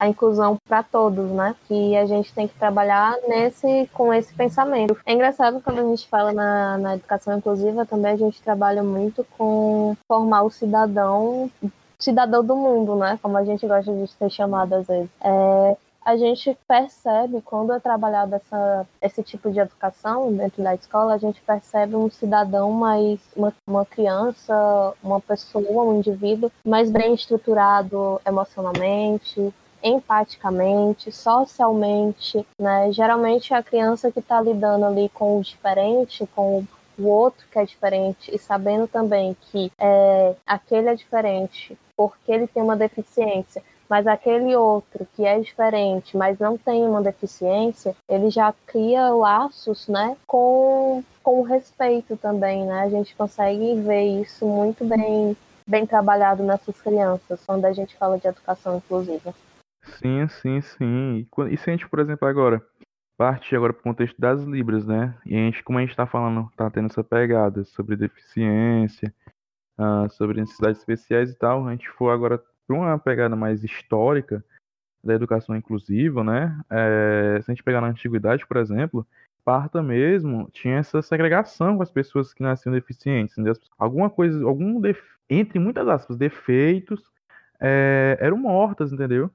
a 0.00 0.08
inclusão 0.08 0.56
para 0.66 0.82
todos, 0.82 1.30
né? 1.30 1.54
Que 1.68 1.94
a 1.94 2.06
gente 2.06 2.32
tem 2.32 2.48
que 2.48 2.54
trabalhar 2.54 3.18
nesse 3.28 3.88
com 3.92 4.12
esse 4.14 4.32
pensamento. 4.32 4.96
É 5.04 5.12
engraçado 5.12 5.60
quando 5.62 5.78
a 5.80 5.84
gente 5.84 6.08
fala 6.08 6.32
na, 6.32 6.78
na 6.78 6.94
educação 6.94 7.36
inclusiva, 7.36 7.84
também 7.84 8.12
a 8.12 8.16
gente 8.16 8.40
trabalha 8.40 8.82
muito 8.82 9.24
com 9.36 9.94
formar 10.08 10.42
o 10.42 10.50
cidadão 10.50 11.50
cidadão 11.98 12.42
do 12.42 12.56
mundo, 12.56 12.96
né? 12.96 13.18
Como 13.20 13.36
a 13.36 13.44
gente 13.44 13.66
gosta 13.66 13.92
de 13.92 14.06
ser 14.08 14.30
chamado 14.30 14.72
às 14.72 14.86
vezes. 14.86 15.10
É, 15.20 15.76
a 16.02 16.16
gente 16.16 16.56
percebe, 16.66 17.42
quando 17.42 17.74
é 17.74 17.78
trabalhado 17.78 18.34
essa, 18.34 18.86
esse 19.02 19.22
tipo 19.22 19.50
de 19.50 19.60
educação 19.60 20.32
dentro 20.32 20.62
da 20.62 20.74
escola, 20.74 21.12
a 21.12 21.18
gente 21.18 21.42
percebe 21.42 21.94
um 21.94 22.10
cidadão 22.10 22.72
mais, 22.72 23.20
uma, 23.36 23.52
uma 23.66 23.84
criança, 23.84 24.94
uma 25.02 25.20
pessoa, 25.20 25.84
um 25.84 25.98
indivíduo 25.98 26.50
mais 26.64 26.90
bem 26.90 27.12
estruturado 27.12 28.18
emocionalmente, 28.26 29.52
empaticamente, 29.82 31.10
socialmente, 31.12 32.46
né? 32.58 32.92
Geralmente 32.92 33.54
a 33.54 33.62
criança 33.62 34.10
que 34.10 34.18
está 34.20 34.40
lidando 34.40 34.86
ali 34.86 35.08
com 35.08 35.38
o 35.38 35.42
diferente, 35.42 36.28
com 36.34 36.64
o 36.98 37.06
outro 37.06 37.46
que 37.50 37.58
é 37.58 37.64
diferente 37.64 38.34
e 38.34 38.38
sabendo 38.38 38.86
também 38.86 39.36
que 39.50 39.72
é, 39.78 40.34
aquele 40.46 40.88
é 40.88 40.94
diferente 40.94 41.76
porque 41.96 42.32
ele 42.32 42.46
tem 42.46 42.62
uma 42.62 42.76
deficiência, 42.76 43.62
mas 43.88 44.06
aquele 44.06 44.56
outro 44.56 45.06
que 45.14 45.26
é 45.26 45.38
diferente, 45.38 46.16
mas 46.16 46.38
não 46.38 46.56
tem 46.56 46.82
uma 46.86 47.02
deficiência, 47.02 47.94
ele 48.08 48.30
já 48.30 48.54
cria 48.66 49.10
laços, 49.10 49.86
né, 49.86 50.16
com, 50.26 51.02
com 51.22 51.42
respeito 51.42 52.16
também, 52.16 52.64
né? 52.64 52.80
A 52.80 52.88
gente 52.88 53.14
consegue 53.14 53.74
ver 53.80 54.22
isso 54.22 54.46
muito 54.46 54.84
bem 54.84 55.36
bem 55.66 55.86
trabalhado 55.86 56.42
nessas 56.42 56.80
crianças, 56.80 57.38
quando 57.46 57.64
a 57.64 57.72
gente 57.72 57.94
fala 57.96 58.18
de 58.18 58.26
educação 58.26 58.78
inclusiva. 58.78 59.32
Sim, 59.82 60.28
sim, 60.28 60.60
sim. 60.60 61.26
E 61.50 61.56
se 61.56 61.70
a 61.70 61.72
gente, 61.72 61.88
por 61.88 61.98
exemplo, 61.98 62.26
agora 62.26 62.64
parte 63.16 63.54
agora 63.54 63.74
para 63.74 63.80
o 63.80 63.82
contexto 63.82 64.18
das 64.18 64.42
libras, 64.44 64.86
né? 64.86 65.14
E 65.26 65.34
a 65.34 65.38
gente, 65.38 65.62
como 65.62 65.78
a 65.78 65.82
gente 65.82 65.90
está 65.90 66.06
falando, 66.06 66.48
está 66.50 66.70
tendo 66.70 66.86
essa 66.86 67.04
pegada 67.04 67.64
sobre 67.64 67.94
deficiência, 67.94 69.14
uh, 69.78 70.08
sobre 70.10 70.40
necessidades 70.40 70.78
especiais 70.78 71.30
e 71.30 71.34
tal, 71.34 71.66
a 71.66 71.72
gente 71.72 71.88
for 71.90 72.10
agora 72.10 72.42
para 72.66 72.76
uma 72.76 72.98
pegada 72.98 73.36
mais 73.36 73.62
histórica 73.62 74.42
da 75.04 75.14
educação 75.14 75.54
inclusiva, 75.54 76.24
né? 76.24 76.58
É, 76.70 77.40
se 77.42 77.50
a 77.50 77.54
gente 77.54 77.62
pegar 77.62 77.80
na 77.80 77.88
antiguidade, 77.88 78.46
por 78.46 78.56
exemplo, 78.56 79.06
Parta 79.44 79.82
mesmo 79.82 80.48
tinha 80.52 80.76
essa 80.76 81.00
segregação 81.00 81.76
com 81.76 81.82
as 81.82 81.90
pessoas 81.90 82.32
que 82.32 82.42
nasciam 82.42 82.72
deficientes, 82.72 83.36
entendeu? 83.36 83.54
alguma 83.78 84.10
coisa, 84.10 84.44
algum 84.44 84.80
def... 84.80 85.00
entre 85.28 85.58
muitas 85.58 85.88
aspas 85.88 86.16
defeitos 86.16 87.02
é, 87.58 88.18
eram 88.20 88.36
mortas, 88.36 88.92
entendeu? 88.92 89.30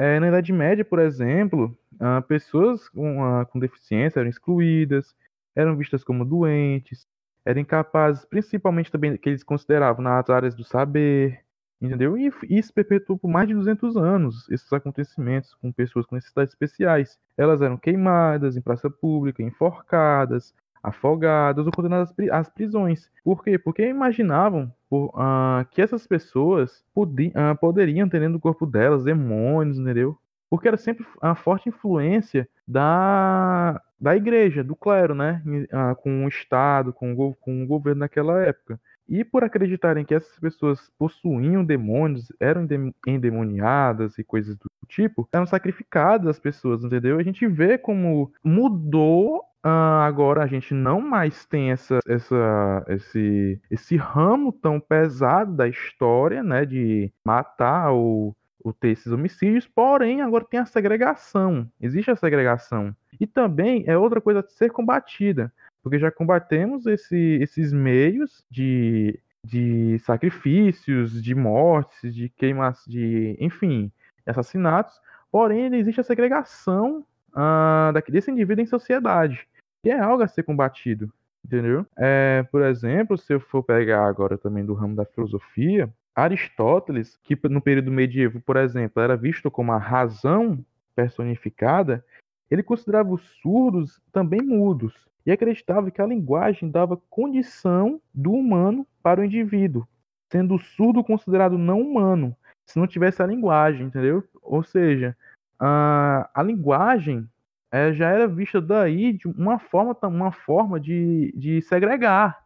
É, 0.00 0.18
na 0.18 0.28
Idade 0.28 0.50
Média, 0.50 0.82
por 0.82 0.98
exemplo, 0.98 1.76
uh, 1.96 2.22
pessoas 2.26 2.88
com, 2.88 3.20
uh, 3.20 3.44
com 3.44 3.58
deficiência 3.58 4.18
eram 4.18 4.30
excluídas, 4.30 5.14
eram 5.54 5.76
vistas 5.76 6.02
como 6.02 6.24
doentes, 6.24 7.06
eram 7.44 7.60
incapazes, 7.60 8.24
principalmente 8.24 8.90
também 8.90 9.14
que 9.18 9.28
eles 9.28 9.44
consideravam 9.44 10.02
nas 10.02 10.30
áreas 10.30 10.54
do 10.54 10.64
saber, 10.64 11.44
entendeu? 11.82 12.16
E 12.16 12.32
isso 12.48 12.72
perpetuou 12.72 13.18
por 13.18 13.28
mais 13.28 13.46
de 13.46 13.52
200 13.52 13.94
anos, 13.98 14.48
esses 14.48 14.72
acontecimentos 14.72 15.54
com 15.56 15.70
pessoas 15.70 16.06
com 16.06 16.14
necessidades 16.14 16.54
especiais. 16.54 17.18
Elas 17.36 17.60
eram 17.60 17.76
queimadas 17.76 18.56
em 18.56 18.62
praça 18.62 18.88
pública, 18.88 19.42
enforcadas, 19.42 20.54
afogadas 20.82 21.66
ou 21.66 21.72
condenadas 21.72 22.12
às 22.32 22.48
prisões. 22.48 23.10
Por 23.24 23.42
quê? 23.42 23.58
Porque 23.58 23.86
imaginavam 23.86 24.72
por, 24.88 25.06
uh, 25.06 25.64
que 25.70 25.82
essas 25.82 26.06
pessoas 26.06 26.84
uh, 26.96 27.56
poderiam 27.60 28.08
ter 28.08 28.20
dentro 28.20 28.34
do 28.34 28.40
corpo 28.40 28.66
delas 28.66 29.04
demônios, 29.04 29.78
entendeu? 29.78 30.16
Porque 30.48 30.66
era 30.66 30.76
sempre 30.76 31.06
a 31.20 31.34
forte 31.34 31.68
influência 31.68 32.48
da, 32.66 33.80
da 34.00 34.16
igreja, 34.16 34.64
do 34.64 34.74
clero, 34.74 35.14
né? 35.14 35.42
Uh, 35.46 35.94
com 36.02 36.24
o 36.24 36.28
Estado, 36.28 36.92
com 36.92 37.12
o, 37.12 37.34
com 37.34 37.62
o 37.62 37.66
governo 37.66 38.00
naquela 38.00 38.40
época. 38.42 38.80
E 39.10 39.24
por 39.24 39.42
acreditarem 39.42 40.04
que 40.04 40.14
essas 40.14 40.38
pessoas 40.38 40.88
possuíam 40.96 41.64
demônios, 41.64 42.32
eram 42.38 42.64
endemoniadas 43.04 44.16
e 44.18 44.22
coisas 44.22 44.56
do 44.56 44.70
tipo, 44.86 45.28
eram 45.32 45.46
sacrificadas 45.46 46.28
as 46.28 46.38
pessoas, 46.38 46.84
entendeu? 46.84 47.18
A 47.18 47.22
gente 47.24 47.44
vê 47.48 47.76
como 47.76 48.32
mudou 48.42 49.42
Uh, 49.64 50.00
agora 50.00 50.42
a 50.42 50.46
gente 50.46 50.72
não 50.72 51.02
mais 51.02 51.44
tem 51.44 51.70
essa, 51.70 51.98
essa, 52.08 52.84
esse, 52.88 53.60
esse 53.70 53.94
ramo 53.94 54.52
tão 54.52 54.80
pesado 54.80 55.54
da 55.54 55.68
história, 55.68 56.42
né, 56.42 56.64
de 56.64 57.12
matar 57.22 57.90
ou, 57.90 58.34
ou 58.64 58.72
ter 58.72 58.88
esses 58.88 59.12
homicídios, 59.12 59.66
porém 59.66 60.22
agora 60.22 60.46
tem 60.46 60.58
a 60.60 60.64
segregação, 60.64 61.70
existe 61.78 62.10
a 62.10 62.16
segregação. 62.16 62.96
E 63.20 63.26
também 63.26 63.84
é 63.86 63.98
outra 63.98 64.18
coisa 64.18 64.40
a 64.40 64.48
ser 64.48 64.70
combatida, 64.70 65.52
porque 65.82 65.98
já 65.98 66.10
combatemos 66.10 66.86
esse, 66.86 67.38
esses 67.42 67.70
meios 67.70 68.42
de, 68.50 69.20
de 69.44 69.98
sacrifícios, 69.98 71.22
de 71.22 71.34
mortes, 71.34 72.14
de 72.14 72.30
queimas, 72.30 72.82
de, 72.86 73.36
enfim, 73.38 73.92
assassinatos, 74.24 74.98
porém 75.30 75.74
existe 75.74 76.00
a 76.00 76.04
segregação 76.04 77.04
uh, 77.34 78.10
desse 78.10 78.30
indivíduo 78.30 78.62
em 78.62 78.66
sociedade 78.66 79.46
que 79.82 79.90
é 79.90 79.98
algo 79.98 80.22
a 80.22 80.28
ser 80.28 80.42
combatido, 80.42 81.12
entendeu? 81.44 81.86
É, 81.96 82.44
por 82.50 82.62
exemplo, 82.62 83.16
se 83.16 83.32
eu 83.32 83.40
for 83.40 83.62
pegar 83.62 84.06
agora 84.06 84.36
também 84.36 84.64
do 84.64 84.74
ramo 84.74 84.94
da 84.94 85.04
filosofia, 85.04 85.92
Aristóteles, 86.14 87.18
que 87.22 87.38
no 87.48 87.60
período 87.60 87.90
medieval, 87.90 88.42
por 88.44 88.56
exemplo, 88.56 89.02
era 89.02 89.16
visto 89.16 89.50
como 89.50 89.72
a 89.72 89.78
razão 89.78 90.64
personificada, 90.94 92.04
ele 92.50 92.62
considerava 92.62 93.10
os 93.10 93.22
surdos 93.40 94.02
também 94.12 94.42
mudos 94.42 95.08
e 95.24 95.30
acreditava 95.30 95.90
que 95.90 96.02
a 96.02 96.06
linguagem 96.06 96.70
dava 96.70 97.00
condição 97.08 98.00
do 98.12 98.32
humano 98.32 98.86
para 99.02 99.20
o 99.20 99.24
indivíduo, 99.24 99.86
sendo 100.30 100.56
o 100.56 100.58
surdo 100.58 101.02
considerado 101.02 101.56
não 101.56 101.80
humano 101.80 102.36
se 102.66 102.78
não 102.78 102.86
tivesse 102.86 103.20
a 103.20 103.26
linguagem, 103.26 103.86
entendeu? 103.86 104.22
Ou 104.42 104.62
seja, 104.62 105.16
a, 105.60 106.30
a 106.34 106.42
linguagem 106.42 107.28
é, 107.70 107.92
já 107.92 108.08
era 108.08 108.26
vista 108.26 108.60
daí 108.60 109.12
de 109.12 109.28
uma 109.28 109.58
forma, 109.58 109.96
uma 110.02 110.32
forma 110.32 110.80
de, 110.80 111.32
de 111.36 111.60
segregar, 111.62 112.42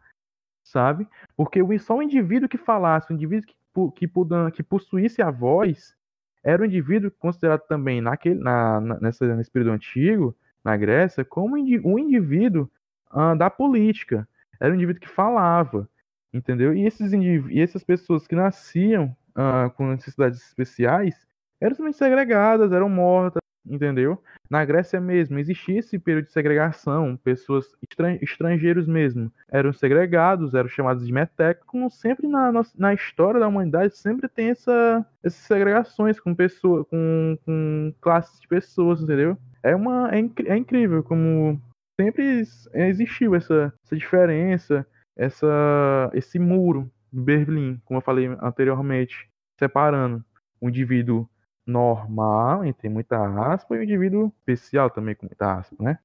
sabe? 0.64 1.08
Porque 1.36 1.60
só 1.78 1.96
o 1.96 2.02
indivíduo 2.02 2.48
que 2.48 2.58
falasse, 2.58 3.12
o 3.12 3.14
indivíduo 3.14 3.46
que, 3.94 4.06
que, 4.06 4.12
que 4.52 4.62
possuísse 4.62 5.22
a 5.22 5.30
voz, 5.30 5.94
era 6.42 6.62
um 6.62 6.66
indivíduo 6.66 7.10
considerado 7.10 7.62
também 7.62 8.00
naquele, 8.00 8.38
na, 8.38 8.80
na, 8.80 9.00
nessa, 9.00 9.34
nesse 9.34 9.50
período 9.50 9.74
antigo, 9.74 10.36
na 10.62 10.76
Grécia, 10.76 11.24
como 11.24 11.56
um 11.56 11.98
indivíduo 11.98 12.70
uh, 13.12 13.36
da 13.36 13.48
política. 13.48 14.28
Era 14.60 14.72
um 14.72 14.76
indivíduo 14.76 15.00
que 15.00 15.08
falava, 15.08 15.88
entendeu? 16.32 16.74
E, 16.74 16.84
esses 16.84 17.12
e 17.12 17.60
essas 17.60 17.82
pessoas 17.82 18.26
que 18.26 18.34
nasciam 18.34 19.16
uh, 19.30 19.70
com 19.70 19.86
necessidades 19.86 20.42
especiais 20.42 21.26
eram 21.64 21.74
também 21.74 21.92
segregadas, 21.92 22.72
eram 22.72 22.90
mortas, 22.90 23.40
entendeu? 23.66 24.22
Na 24.50 24.62
Grécia 24.64 25.00
mesmo 25.00 25.38
existia 25.38 25.78
esse 25.78 25.98
período 25.98 26.26
de 26.26 26.32
segregação, 26.32 27.16
pessoas 27.16 27.74
estrangeiros 28.20 28.86
mesmo 28.86 29.32
eram 29.48 29.72
segregados, 29.72 30.52
eram 30.52 30.68
chamados 30.68 31.06
de 31.06 31.12
metecos, 31.12 31.66
como 31.66 31.90
sempre 31.90 32.28
na, 32.28 32.52
na 32.76 32.92
história 32.92 33.40
da 33.40 33.48
humanidade 33.48 33.96
sempre 33.96 34.28
tem 34.28 34.50
essa, 34.50 35.06
essas 35.22 35.40
segregações 35.40 36.20
com 36.20 36.34
pessoas, 36.34 36.86
com, 36.88 37.38
com 37.44 37.94
classes 38.00 38.38
de 38.40 38.46
pessoas, 38.46 39.00
entendeu? 39.00 39.38
É 39.62 39.74
uma 39.74 40.10
é, 40.14 40.18
é 40.46 40.56
incrível 40.56 41.02
como 41.02 41.58
sempre 41.98 42.42
existiu 42.74 43.34
essa, 43.34 43.72
essa 43.82 43.96
diferença, 43.96 44.86
essa 45.16 46.10
esse 46.12 46.38
muro 46.38 46.90
de 47.10 47.20
Berlim, 47.20 47.80
como 47.86 47.98
eu 47.98 48.02
falei 48.04 48.26
anteriormente, 48.42 49.30
separando 49.58 50.22
o 50.60 50.68
indivíduo 50.68 51.26
normal, 51.66 52.64
entre 52.64 52.88
muita 52.88 53.16
aspa, 53.52 53.74
e 53.74 53.78
o 53.78 53.82
indivíduo 53.82 54.32
especial 54.40 54.90
também 54.90 55.14
com 55.14 55.26
muita 55.26 55.58
aspa, 55.58 55.76
né? 55.78 55.98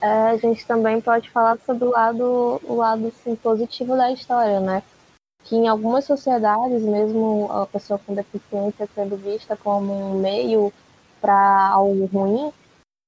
É, 0.00 0.08
a 0.30 0.36
gente 0.36 0.66
também 0.66 1.00
pode 1.00 1.30
falar 1.30 1.58
sobre 1.58 1.84
o 1.84 1.90
lado, 1.90 2.60
o 2.64 2.76
lado 2.76 3.06
assim, 3.08 3.34
positivo 3.34 3.96
da 3.96 4.12
história, 4.12 4.60
né? 4.60 4.82
Que 5.44 5.56
em 5.56 5.68
algumas 5.68 6.04
sociedades, 6.04 6.82
mesmo 6.82 7.50
a 7.50 7.66
pessoa 7.66 7.98
com 7.98 8.14
deficiência 8.14 8.88
sendo 8.94 9.16
vista 9.16 9.56
como 9.56 9.92
um 9.92 10.20
meio 10.20 10.72
para 11.20 11.68
algo 11.70 12.04
ruim, 12.06 12.52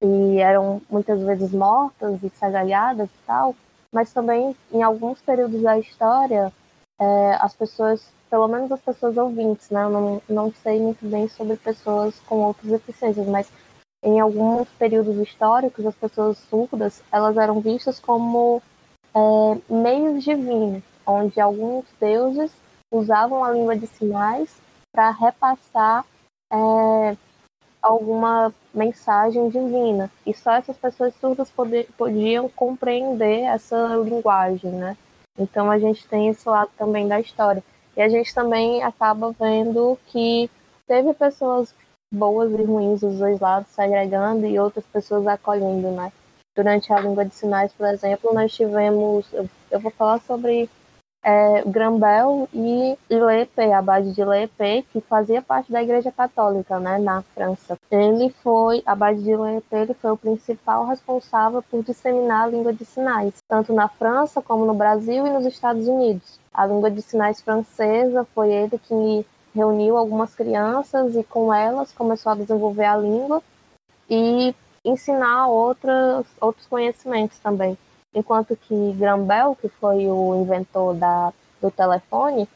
e 0.03 0.39
eram 0.39 0.81
muitas 0.89 1.21
vezes 1.21 1.53
mortas 1.53 2.23
e 2.23 2.31
sagalhadas 2.31 3.09
e 3.09 3.27
tal, 3.27 3.55
mas 3.93 4.13
também 4.13 4.57
em 4.73 4.83
alguns 4.83 5.21
períodos 5.21 5.61
da 5.61 5.79
história, 5.79 6.53
é, 7.01 7.35
as 7.41 7.55
pessoas 7.55 8.13
pelo 8.31 8.49
menos 8.49 8.71
as 8.71 8.81
pessoas 8.81 9.17
ouvintes, 9.17 9.71
né? 9.71 9.85
Eu 9.85 9.91
não, 9.91 10.23
não 10.29 10.53
sei 10.53 10.81
muito 10.81 11.05
bem 11.07 11.29
sobre 11.29 11.57
pessoas 11.57 12.19
com 12.21 12.37
outras 12.37 12.71
deficiências, 12.71 13.27
mas 13.27 13.51
em 14.03 14.21
alguns 14.21 14.69
períodos 14.79 15.17
históricos, 15.17 15.85
as 15.85 15.95
pessoas 15.95 16.39
surdas, 16.51 17.03
elas 17.11 17.37
eram 17.37 17.61
vistas 17.61 17.99
como 17.99 18.63
é, 19.15 19.73
meios 19.73 20.23
divinos, 20.23 20.83
onde 21.07 21.41
alguns 21.41 21.85
deuses 22.01 22.53
usavam 22.93 23.45
a 23.45 23.51
língua 23.51 23.77
de 23.77 23.87
sinais 23.87 24.55
para 24.93 25.11
repassar 25.11 26.05
é, 26.53 27.17
alguma 27.83 28.55
mensagem 28.73 29.49
divina. 29.49 30.11
E 30.25 30.35
só 30.35 30.53
essas 30.53 30.77
pessoas 30.77 31.15
surdas 31.21 31.51
poder, 31.51 31.89
podiam 31.97 32.49
compreender 32.49 33.43
essa 33.43 33.97
linguagem, 33.97 34.71
né? 34.73 34.97
Então 35.39 35.71
a 35.71 35.79
gente 35.79 36.07
tem 36.07 36.29
esse 36.29 36.49
lado 36.49 36.71
também 36.77 37.07
da 37.07 37.21
história. 37.21 37.63
E 37.99 38.01
a 38.01 38.09
gente 38.09 38.33
também 38.33 38.81
acaba 38.85 39.33
vendo 39.33 39.99
que 40.07 40.49
teve 40.87 41.13
pessoas 41.15 41.75
boas 42.15 42.53
e 42.53 42.63
ruins 42.63 43.01
dos 43.01 43.19
dois 43.19 43.41
lados 43.41 43.71
se 43.71 43.83
agregando 43.83 44.47
e 44.47 44.57
outras 44.57 44.85
pessoas 44.87 45.27
acolhendo, 45.27 45.91
né? 45.91 46.13
Durante 46.57 46.93
a 46.93 47.01
língua 47.01 47.25
de 47.25 47.35
sinais, 47.35 47.73
por 47.73 47.89
exemplo, 47.89 48.33
nós 48.33 48.55
tivemos, 48.55 49.27
eu, 49.33 49.81
vou 49.81 49.91
falar 49.91 50.21
sobre 50.21 50.71
é, 51.25 51.63
Grambel 51.67 52.49
e 52.55 52.97
Lepe, 53.11 53.73
a 53.73 53.83
base 53.83 54.13
de 54.13 54.25
Lepe, 54.25 54.87
que 54.93 55.01
fazia 55.01 55.43
parte 55.43 55.73
da 55.73 55.83
Igreja 55.83 56.13
Católica, 56.13 56.79
né, 56.79 56.99
na 56.99 57.23
França. 57.35 57.77
Ele 57.91 58.31
foi, 58.31 58.81
a 58.87 58.95
base 58.95 59.25
de 59.25 59.35
Lepe, 59.35 59.75
ele 59.75 59.95
foi 59.95 60.13
o 60.13 60.17
principal 60.17 60.87
responsável 60.87 61.65
por 61.69 61.83
disseminar 61.83 62.45
a 62.45 62.51
língua 62.51 62.73
de 62.73 62.85
sinais, 62.85 63.35
tanto 63.49 63.73
na 63.73 63.89
França 63.89 64.41
como 64.41 64.65
no 64.65 64.75
Brasil 64.75 65.27
e 65.27 65.31
nos 65.31 65.45
Estados 65.47 65.89
Unidos. 65.89 66.39
A 66.59 66.67
língua 66.67 66.91
de 66.91 67.01
sinais 67.03 67.41
francesa 67.41 68.27
foi 68.35 68.53
ele 68.53 68.79
que 68.79 69.27
reuniu 69.55 69.97
algumas 69.97 70.35
crianças 70.35 71.15
e 71.15 71.23
com 71.23 71.55
elas 71.55 71.93
começou 71.93 72.33
a 72.33 72.35
desenvolver 72.35 72.85
a 72.85 72.97
língua 72.97 73.43
e 74.11 74.55
ensinar 74.85 75.47
outras, 75.47 76.27
outros 76.41 76.67
conhecimentos 76.67 77.39
também 77.39 77.79
enquanto 78.15 78.57
que 78.57 78.93
Graham 78.93 79.25
Bell, 79.25 79.57
que 79.57 79.69
foi 79.69 80.09
o 80.09 80.43
inventor 80.43 80.95
da, 80.95 81.33
do 81.61 81.71
telefone, 81.71 82.49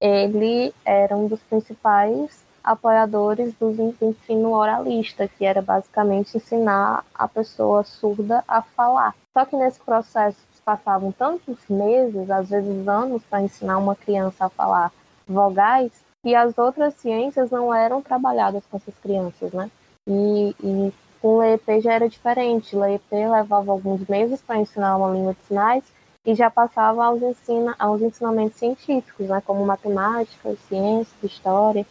ele 0.00 0.74
era 0.84 1.16
um 1.16 1.26
dos 1.26 1.40
principais 1.40 2.44
apoiadores 2.62 3.54
do 3.54 3.70
ensino 4.02 4.52
oralista, 4.52 5.28
que 5.28 5.44
era 5.44 5.62
basicamente 5.62 6.36
ensinar 6.36 7.04
a 7.14 7.28
pessoa 7.28 7.84
surda 7.84 8.42
a 8.46 8.60
falar. 8.60 9.14
Só 9.32 9.44
que 9.44 9.56
nesse 9.56 9.80
processo 9.80 10.36
passavam 10.66 11.12
tantos 11.12 11.56
meses, 11.70 12.28
às 12.28 12.48
vezes 12.50 12.88
anos, 12.88 13.22
para 13.30 13.40
ensinar 13.40 13.78
uma 13.78 13.94
criança 13.94 14.46
a 14.46 14.50
falar 14.50 14.92
vogais, 15.26 15.92
e 16.24 16.34
as 16.34 16.58
outras 16.58 16.94
ciências 16.94 17.52
não 17.52 17.72
eram 17.72 18.02
trabalhadas 18.02 18.64
com 18.68 18.76
essas 18.76 18.94
crianças, 18.98 19.52
né? 19.52 19.70
E, 20.08 20.56
e 20.60 20.92
com 21.22 21.36
o 21.36 21.38
LEP 21.38 21.80
já 21.80 21.92
era 21.92 22.08
diferente. 22.08 22.74
O 22.74 22.80
LEP 22.80 23.12
levava 23.12 23.70
alguns 23.70 24.06
meses 24.08 24.40
para 24.40 24.58
ensinar 24.58 24.96
uma 24.96 25.12
língua 25.12 25.34
de 25.34 25.40
sinais 25.46 25.84
e 26.24 26.34
já 26.34 26.50
passava 26.50 27.04
aos, 27.04 27.22
ensina, 27.22 27.76
aos 27.78 28.02
ensinamentos 28.02 28.58
científicos, 28.58 29.28
né, 29.28 29.40
como 29.46 29.64
matemática, 29.64 30.56
ciência, 30.68 31.14
história, 31.22 31.86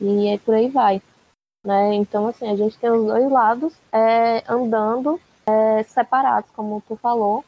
e 0.00 0.38
por 0.44 0.54
aí 0.54 0.68
vai. 0.68 1.02
Né? 1.66 1.94
Então, 1.94 2.28
assim, 2.28 2.48
a 2.48 2.54
gente 2.54 2.78
tem 2.78 2.90
os 2.90 3.04
dois 3.04 3.28
lados 3.28 3.74
é, 3.92 4.44
andando 4.48 5.20
é, 5.44 5.82
separados, 5.82 6.48
como 6.54 6.80
tu 6.86 6.94
falou. 6.96 7.44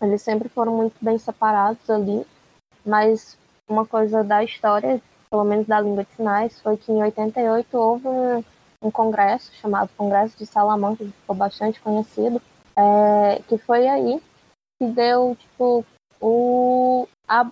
Eles 0.00 0.22
sempre 0.22 0.48
foram 0.48 0.76
muito 0.76 0.94
bem 1.00 1.18
separados 1.18 1.88
ali, 1.90 2.24
mas 2.84 3.36
uma 3.68 3.84
coisa 3.84 4.22
da 4.22 4.42
história, 4.42 5.00
pelo 5.30 5.44
menos 5.44 5.66
da 5.66 5.80
língua 5.80 6.04
de 6.04 6.10
sinais, 6.12 6.60
foi 6.60 6.76
que 6.76 6.92
em 6.92 7.02
88 7.02 7.76
houve 7.76 8.08
um, 8.08 8.44
um 8.82 8.90
congresso 8.90 9.52
chamado 9.54 9.90
Congresso 9.96 10.38
de 10.38 10.46
Salamanca, 10.46 11.04
que 11.04 11.10
ficou 11.10 11.36
bastante 11.36 11.80
conhecido, 11.80 12.40
é, 12.76 13.42
que 13.48 13.58
foi 13.58 13.88
aí 13.88 14.22
que 14.80 14.88
deu 14.88 15.36
tipo 15.38 15.84
o, 16.20 17.08
a, 17.26 17.50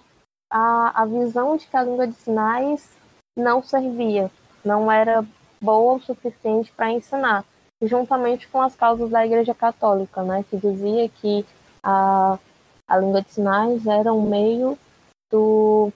a, 0.51 1.03
a 1.03 1.07
visão 1.07 1.57
de 1.57 1.67
que 1.67 1.77
a 1.77 1.83
língua 1.83 2.07
de 2.07 2.15
sinais 2.15 2.89
não 3.37 3.63
servia, 3.63 4.31
não 4.65 4.91
era 4.91 5.25
boa 5.61 5.95
o 5.95 6.01
suficiente 6.01 6.73
para 6.73 6.93
ensinar, 6.93 7.45
juntamente 7.83 8.47
com 8.49 8.63
as 8.63 8.75
causas 8.75 9.11
da 9.11 9.27
Igreja 9.27 9.55
Católica, 9.55 10.23
né, 10.23 10.45
que 10.49 10.57
dizia 10.57 11.09
que 11.09 11.45
a, 11.87 12.37
a 12.89 12.99
língua 12.99 13.23
de 13.23 13.31
sinais 13.31 13.87
era 13.87 14.13
um 14.13 14.29
meio 14.29 14.77
do, 15.31 15.93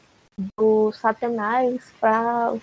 do 0.57 0.93
Satanás 0.93 1.93
para 2.01 2.55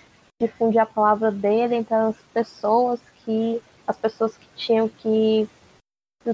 difundir 0.42 0.80
a 0.80 0.86
palavra 0.86 1.30
dele 1.30 1.76
entre 1.76 1.94
as 1.94 2.16
pessoas 2.34 3.02
que 3.26 3.62
as 3.86 3.98
pessoas 3.98 4.38
que 4.38 4.48
tinham 4.56 4.88
que, 4.88 5.48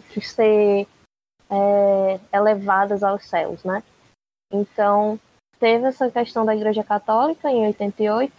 que 0.09 0.21
ser 0.21 0.87
é, 1.49 2.19
elevadas 2.31 3.03
aos 3.03 3.25
céus, 3.25 3.63
né? 3.63 3.83
Então 4.51 5.19
teve 5.59 5.85
essa 5.85 6.11
questão 6.11 6.45
da 6.45 6.55
Igreja 6.55 6.83
Católica 6.83 7.49
em 7.49 7.65
88 7.67 8.33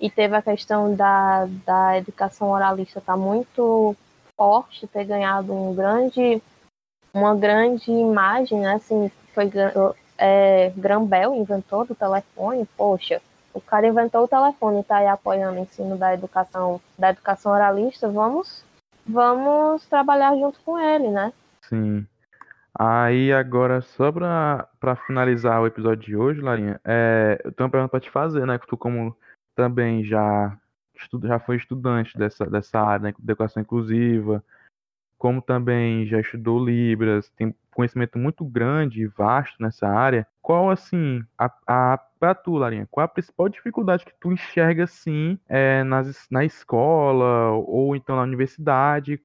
e 0.00 0.10
teve 0.10 0.36
a 0.36 0.42
questão 0.42 0.94
da, 0.94 1.46
da 1.64 1.98
educação 1.98 2.50
oralista 2.50 2.98
estar 2.98 3.12
tá 3.12 3.18
muito 3.18 3.96
forte, 4.36 4.86
ter 4.86 5.04
ganhado 5.04 5.52
um 5.54 5.74
grande 5.74 6.42
uma 7.16 7.34
grande 7.34 7.90
imagem, 7.90 8.60
né? 8.60 8.74
Assim, 8.74 9.10
foi 9.34 9.50
é, 10.18 10.72
Grambel, 10.76 11.34
inventor 11.34 11.86
do 11.86 11.94
telefone, 11.94 12.68
poxa, 12.76 13.20
o 13.52 13.60
cara 13.60 13.86
inventou 13.86 14.24
o 14.24 14.28
telefone 14.28 14.78
e 14.78 14.80
está 14.80 14.98
aí 14.98 15.06
apoiando 15.06 15.58
o 15.58 15.62
ensino 15.62 15.96
da 15.96 16.12
educação, 16.12 16.80
da 16.98 17.10
educação 17.10 17.52
oralista, 17.52 18.08
vamos, 18.08 18.64
vamos 19.06 19.86
trabalhar 19.86 20.34
junto 20.36 20.60
com 20.60 20.78
ele, 20.78 21.08
né? 21.08 21.32
Sim. 21.62 22.06
Aí 22.78 23.32
agora, 23.32 23.80
só 23.80 24.12
para 24.12 24.96
finalizar 25.06 25.62
o 25.62 25.66
episódio 25.66 26.04
de 26.04 26.14
hoje, 26.16 26.42
Larinha, 26.42 26.78
é, 26.84 27.40
eu 27.42 27.50
tenho 27.52 27.66
uma 27.66 27.72
pergunta 27.72 27.90
para 27.90 28.00
te 28.00 28.10
fazer, 28.10 28.46
né? 28.46 28.58
Que 28.58 28.66
tu 28.66 28.76
como 28.76 29.16
também 29.54 30.04
já, 30.04 30.54
estuda, 30.94 31.28
já 31.28 31.38
foi 31.38 31.56
estudante 31.56 32.16
dessa, 32.18 32.44
dessa 32.44 32.78
área, 32.78 33.04
né, 33.04 33.14
de 33.18 33.24
educação 33.24 33.62
inclusiva, 33.62 34.44
como 35.18 35.40
também 35.40 36.06
já 36.06 36.20
estudou 36.20 36.64
Libras, 36.64 37.30
tem 37.36 37.54
conhecimento 37.74 38.18
muito 38.18 38.44
grande 38.44 39.02
e 39.02 39.06
vasto 39.06 39.62
nessa 39.62 39.86
área, 39.86 40.26
qual, 40.40 40.70
assim, 40.70 41.22
a, 41.38 41.50
a, 41.66 41.98
pra 42.18 42.34
tu, 42.34 42.56
Larinha, 42.56 42.88
qual 42.90 43.04
a 43.04 43.08
principal 43.08 43.48
dificuldade 43.48 44.04
que 44.04 44.14
tu 44.18 44.32
enxerga, 44.32 44.84
assim, 44.84 45.38
é, 45.48 45.84
nas, 45.84 46.26
na 46.30 46.44
escola 46.44 47.50
ou 47.52 47.94
então 47.94 48.16
na 48.16 48.22
universidade? 48.22 49.20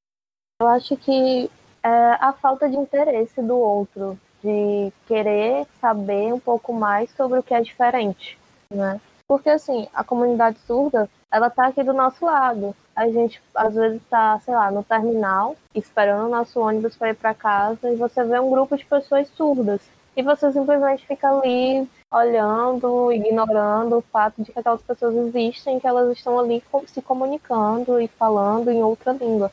Eu 0.60 0.68
acho 0.68 0.96
que 0.96 1.50
é 1.82 1.88
a 2.20 2.32
falta 2.32 2.68
de 2.68 2.76
interesse 2.76 3.40
do 3.42 3.56
outro, 3.56 4.18
de 4.42 4.92
querer 5.06 5.66
saber 5.80 6.32
um 6.32 6.40
pouco 6.40 6.72
mais 6.72 7.10
sobre 7.12 7.38
o 7.38 7.42
que 7.42 7.54
é 7.54 7.60
diferente, 7.60 8.38
né? 8.70 9.00
Porque, 9.32 9.48
assim, 9.48 9.88
a 9.94 10.04
comunidade 10.04 10.58
surda, 10.66 11.08
ela 11.30 11.48
tá 11.48 11.68
aqui 11.68 11.82
do 11.82 11.94
nosso 11.94 12.22
lado. 12.22 12.76
A 12.94 13.08
gente, 13.08 13.40
às 13.54 13.74
vezes, 13.74 14.02
tá, 14.10 14.38
sei 14.44 14.52
lá, 14.52 14.70
no 14.70 14.84
terminal, 14.84 15.56
esperando 15.74 16.26
o 16.26 16.30
nosso 16.30 16.60
ônibus 16.60 16.96
para 16.96 17.08
ir 17.08 17.14
para 17.14 17.32
casa, 17.32 17.90
e 17.90 17.96
você 17.96 18.22
vê 18.24 18.38
um 18.38 18.50
grupo 18.50 18.76
de 18.76 18.84
pessoas 18.84 19.26
surdas. 19.28 19.80
E 20.14 20.22
você 20.22 20.52
simplesmente 20.52 21.06
fica 21.06 21.30
ali 21.30 21.88
olhando, 22.12 23.10
ignorando 23.10 23.96
o 23.96 24.02
fato 24.02 24.42
de 24.42 24.52
que 24.52 24.58
aquelas 24.58 24.82
pessoas 24.82 25.14
existem, 25.14 25.80
que 25.80 25.86
elas 25.86 26.14
estão 26.14 26.38
ali 26.38 26.62
se 26.88 27.00
comunicando 27.00 27.98
e 28.02 28.08
falando 28.08 28.70
em 28.70 28.82
outra 28.82 29.14
língua. 29.14 29.50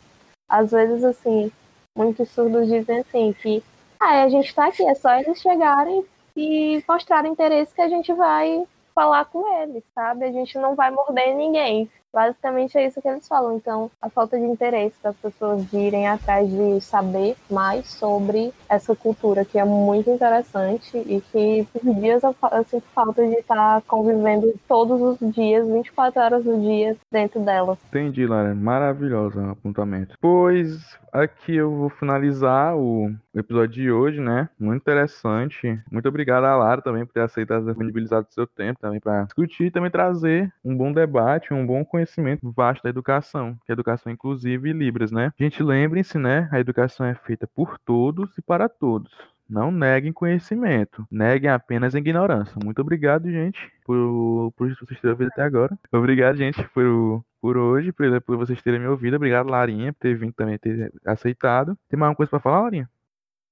Às 0.49 0.71
vezes, 0.71 1.05
assim, 1.05 1.49
muitos 1.95 2.29
surdos 2.31 2.67
dizem 2.67 2.99
assim 2.99 3.31
que 3.31 3.63
ah, 3.97 4.23
a 4.23 4.27
gente 4.27 4.49
está 4.49 4.67
aqui, 4.67 4.85
é 4.85 4.93
só 4.93 5.17
eles 5.17 5.39
chegarem 5.39 6.03
e 6.35 6.83
mostrar 6.85 7.25
interesse 7.25 7.73
que 7.73 7.81
a 7.81 7.87
gente 7.87 8.11
vai 8.11 8.67
falar 8.99 9.23
com 9.25 9.47
eles, 9.61 9.81
sabe? 9.95 10.25
A 10.25 10.31
gente 10.31 10.57
não 10.57 10.75
vai 10.75 10.91
morder 10.91 11.33
ninguém. 11.33 11.89
Basicamente 12.13 12.77
é 12.77 12.87
isso 12.87 13.01
que 13.01 13.07
eles 13.07 13.27
falam. 13.27 13.55
Então, 13.55 13.91
a 14.01 14.09
falta 14.09 14.37
de 14.37 14.45
interesse 14.45 14.95
das 15.03 15.15
pessoas 15.17 15.69
de 15.69 15.77
irem 15.77 16.07
atrás 16.07 16.49
de 16.49 16.81
saber 16.81 17.35
mais 17.49 17.87
sobre 17.87 18.51
essa 18.67 18.95
cultura, 18.95 19.45
que 19.45 19.57
é 19.57 19.65
muito 19.65 20.09
interessante 20.09 20.97
e 20.97 21.21
que 21.31 21.67
por 21.71 21.93
dias 21.95 22.23
eu, 22.23 22.35
sinto 22.65 22.85
falta 22.93 23.25
de 23.25 23.35
estar 23.35 23.81
convivendo 23.83 24.53
todos 24.67 25.01
os 25.01 25.33
dias, 25.33 25.67
24 25.67 26.21
horas 26.21 26.43
do 26.43 26.59
dia, 26.59 26.95
dentro 27.11 27.39
dela. 27.39 27.77
Entendi, 27.87 28.25
Lara. 28.25 28.53
Maravilhosa 28.55 29.41
o 29.41 29.49
apontamento. 29.51 30.15
Pois 30.19 30.97
aqui 31.11 31.55
eu 31.55 31.71
vou 31.75 31.89
finalizar 31.89 32.75
o 32.75 33.11
episódio 33.35 33.81
de 33.81 33.91
hoje, 33.91 34.19
né? 34.19 34.49
Muito 34.59 34.81
interessante. 34.81 35.79
Muito 35.91 36.07
obrigado 36.07 36.43
a 36.43 36.55
Lara 36.55 36.81
também 36.81 37.05
por 37.05 37.13
ter 37.13 37.21
aceitado 37.21 37.65
disponibilizado 37.65 38.27
seu 38.29 38.45
tempo 38.45 38.79
também 38.79 38.99
para 38.99 39.23
discutir 39.23 39.65
e 39.65 39.71
também 39.71 39.89
trazer 39.89 40.51
um 40.63 40.75
bom 40.75 40.91
debate, 40.91 41.53
um 41.53 41.65
bom 41.65 41.83
conhecimento 41.83 41.98
vasto 42.43 42.83
da 42.83 42.89
educação, 42.89 43.57
que 43.65 43.71
é 43.71 43.73
educação 43.73 44.11
inclusiva 44.11 44.67
e 44.67 44.73
Libras, 44.73 45.11
né? 45.11 45.31
Gente, 45.37 45.61
lembrem-se, 45.63 46.17
né? 46.17 46.49
A 46.51 46.59
educação 46.59 47.05
é 47.05 47.15
feita 47.15 47.47
por 47.47 47.77
todos 47.79 48.37
e 48.37 48.41
para 48.41 48.69
todos. 48.69 49.11
Não 49.49 49.71
neguem 49.71 50.13
conhecimento, 50.13 51.07
neguem 51.09 51.49
apenas 51.49 51.95
ignorância. 51.95 52.53
Muito 52.63 52.81
obrigado, 52.81 53.31
gente, 53.31 53.59
por, 53.83 54.53
por 54.55 54.69
vocês 54.75 55.01
terem 55.01 55.11
ouvido 55.11 55.31
até 55.31 55.41
agora. 55.41 55.75
Obrigado, 55.91 56.35
gente, 56.35 56.63
por, 56.69 57.23
por 57.41 57.57
hoje, 57.57 57.91
por, 57.91 58.21
por 58.21 58.37
vocês 58.37 58.61
terem 58.61 58.79
me 58.79 58.87
ouvido. 58.87 59.15
Obrigado, 59.15 59.49
Larinha, 59.49 59.91
por 59.91 59.99
ter 59.99 60.15
vindo 60.15 60.33
também, 60.33 60.59
ter 60.59 60.93
aceitado. 61.03 61.75
Tem 61.89 61.99
mais 61.99 62.11
uma 62.11 62.15
coisa 62.15 62.29
para 62.29 62.39
falar, 62.39 62.61
Larinha? 62.61 62.87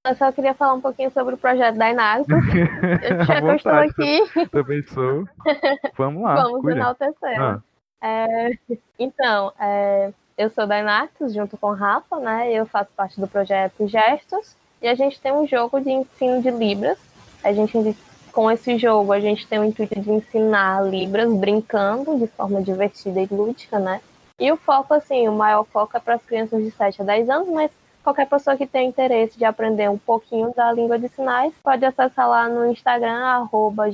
Eu 0.05 0.15
só 0.15 0.31
queria 0.31 0.53
falar 0.53 0.73
um 0.73 0.81
pouquinho 0.81 1.11
sobre 1.11 1.35
o 1.35 1.37
projeto 1.37 1.77
da 1.77 1.91
Inactus. 1.91 2.27
Já 3.27 3.41
que 3.41 3.45
eu 3.47 3.55
estou 3.55 3.71
aqui. 3.73 4.49
Também 4.51 4.81
sou. 4.83 5.27
Vamos 5.97 6.23
lá. 6.23 6.35
Vamos 6.35 6.61
cuida. 6.61 6.79
enaltecer. 6.79 7.41
Ah. 7.41 7.61
É, 8.01 8.51
então, 8.99 9.51
é, 9.59 10.11
eu 10.37 10.49
sou 10.49 10.67
da 10.67 10.79
Inactus, 10.79 11.33
junto 11.33 11.57
com 11.57 11.67
o 11.67 11.73
Rafa, 11.73 12.19
né? 12.19 12.51
Eu 12.53 12.65
faço 12.65 12.91
parte 12.95 13.19
do 13.19 13.27
projeto 13.27 13.87
Gestos. 13.87 14.55
E 14.81 14.87
a 14.87 14.93
gente 14.95 15.19
tem 15.19 15.31
um 15.31 15.47
jogo 15.47 15.79
de 15.79 15.89
ensino 15.89 16.41
de 16.41 16.51
Libras. 16.51 16.99
A 17.43 17.51
gente, 17.51 17.97
com 18.31 18.51
esse 18.51 18.77
jogo, 18.77 19.11
a 19.11 19.19
gente 19.19 19.47
tem 19.47 19.59
o 19.59 19.65
intuito 19.65 19.99
de 19.99 20.11
ensinar 20.11 20.85
Libras 20.85 21.33
brincando 21.33 22.19
de 22.19 22.27
forma 22.27 22.61
divertida 22.61 23.19
e 23.19 23.27
lúdica, 23.31 23.79
né? 23.79 24.01
E 24.39 24.51
o 24.51 24.57
foco, 24.57 24.93
assim, 24.93 25.27
o 25.27 25.33
maior 25.33 25.63
foco 25.63 25.97
é 25.97 25.99
para 25.99 26.13
as 26.13 26.23
crianças 26.23 26.63
de 26.63 26.69
7 26.69 27.01
a 27.01 27.05
10 27.05 27.29
anos, 27.29 27.49
mas 27.49 27.71
qualquer 28.03 28.27
pessoa 28.27 28.55
que 28.55 28.67
tenha 28.67 28.87
interesse 28.87 29.35
de 29.35 29.43
aprender 29.43 29.89
um 29.89 29.97
pouquinho 29.97 30.53
da 30.55 30.71
língua 30.71 30.99
de 30.99 31.09
sinais 31.09 31.51
pode 31.63 31.83
acessar 31.83 32.29
lá 32.29 32.47
no 32.47 32.71
Instagram, 32.71 33.17
arroba 33.25 33.91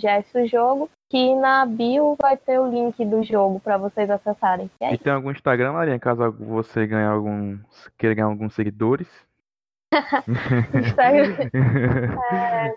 que 1.13 1.35
na 1.35 1.63
bio 1.63 2.17
vai 2.19 2.35
ter 2.35 2.59
o 2.59 2.67
link 2.67 3.05
do 3.05 3.21
jogo 3.21 3.59
para 3.59 3.77
vocês 3.77 4.09
acessarem. 4.09 4.67
E, 4.81 4.93
e, 4.95 4.97
tem 4.97 5.13
algum 5.13 5.29
Instagram, 5.29 5.73
Maria, 5.73 5.99
caso 5.99 6.31
você 6.31 6.87
ganhe 6.87 7.05
algum, 7.05 7.55
queira 7.99 8.15
ganhar 8.15 8.25
alguns 8.25 8.55
seguidores? 8.55 9.07
Instagram. 10.75 11.35
É, 12.33 12.73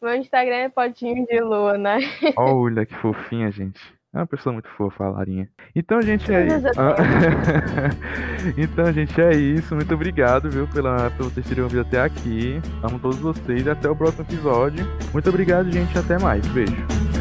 meu 0.00 0.14
Instagram 0.14 0.54
é 0.54 0.68
potinho 0.68 1.26
de 1.26 1.40
lua, 1.40 1.76
né? 1.76 1.98
Olha 2.36 2.86
que 2.86 2.94
fofinha, 2.94 3.50
gente. 3.50 3.80
É 4.14 4.18
uma 4.18 4.26
pessoa 4.28 4.52
muito 4.52 4.68
fofa, 4.68 5.04
a 5.04 5.10
Larinha. 5.10 5.48
Então, 5.74 6.00
gente, 6.02 6.32
é 6.32 6.46
isso. 6.46 6.68
então, 8.56 8.92
gente, 8.92 9.20
é 9.20 9.32
isso. 9.32 9.74
Muito 9.74 9.92
obrigado, 9.92 10.48
viu, 10.50 10.68
pela, 10.68 11.10
por 11.10 11.30
vocês 11.30 11.48
terem 11.48 11.64
ouvido 11.64 11.80
até 11.80 12.00
aqui. 12.00 12.60
Amo 12.82 13.00
todos 13.00 13.18
vocês. 13.18 13.66
Até 13.66 13.90
o 13.90 13.96
próximo 13.96 14.22
episódio. 14.22 14.86
Muito 15.12 15.28
obrigado, 15.28 15.68
gente. 15.70 15.98
Até 15.98 16.16
mais. 16.18 16.46
Beijo. 16.48 17.11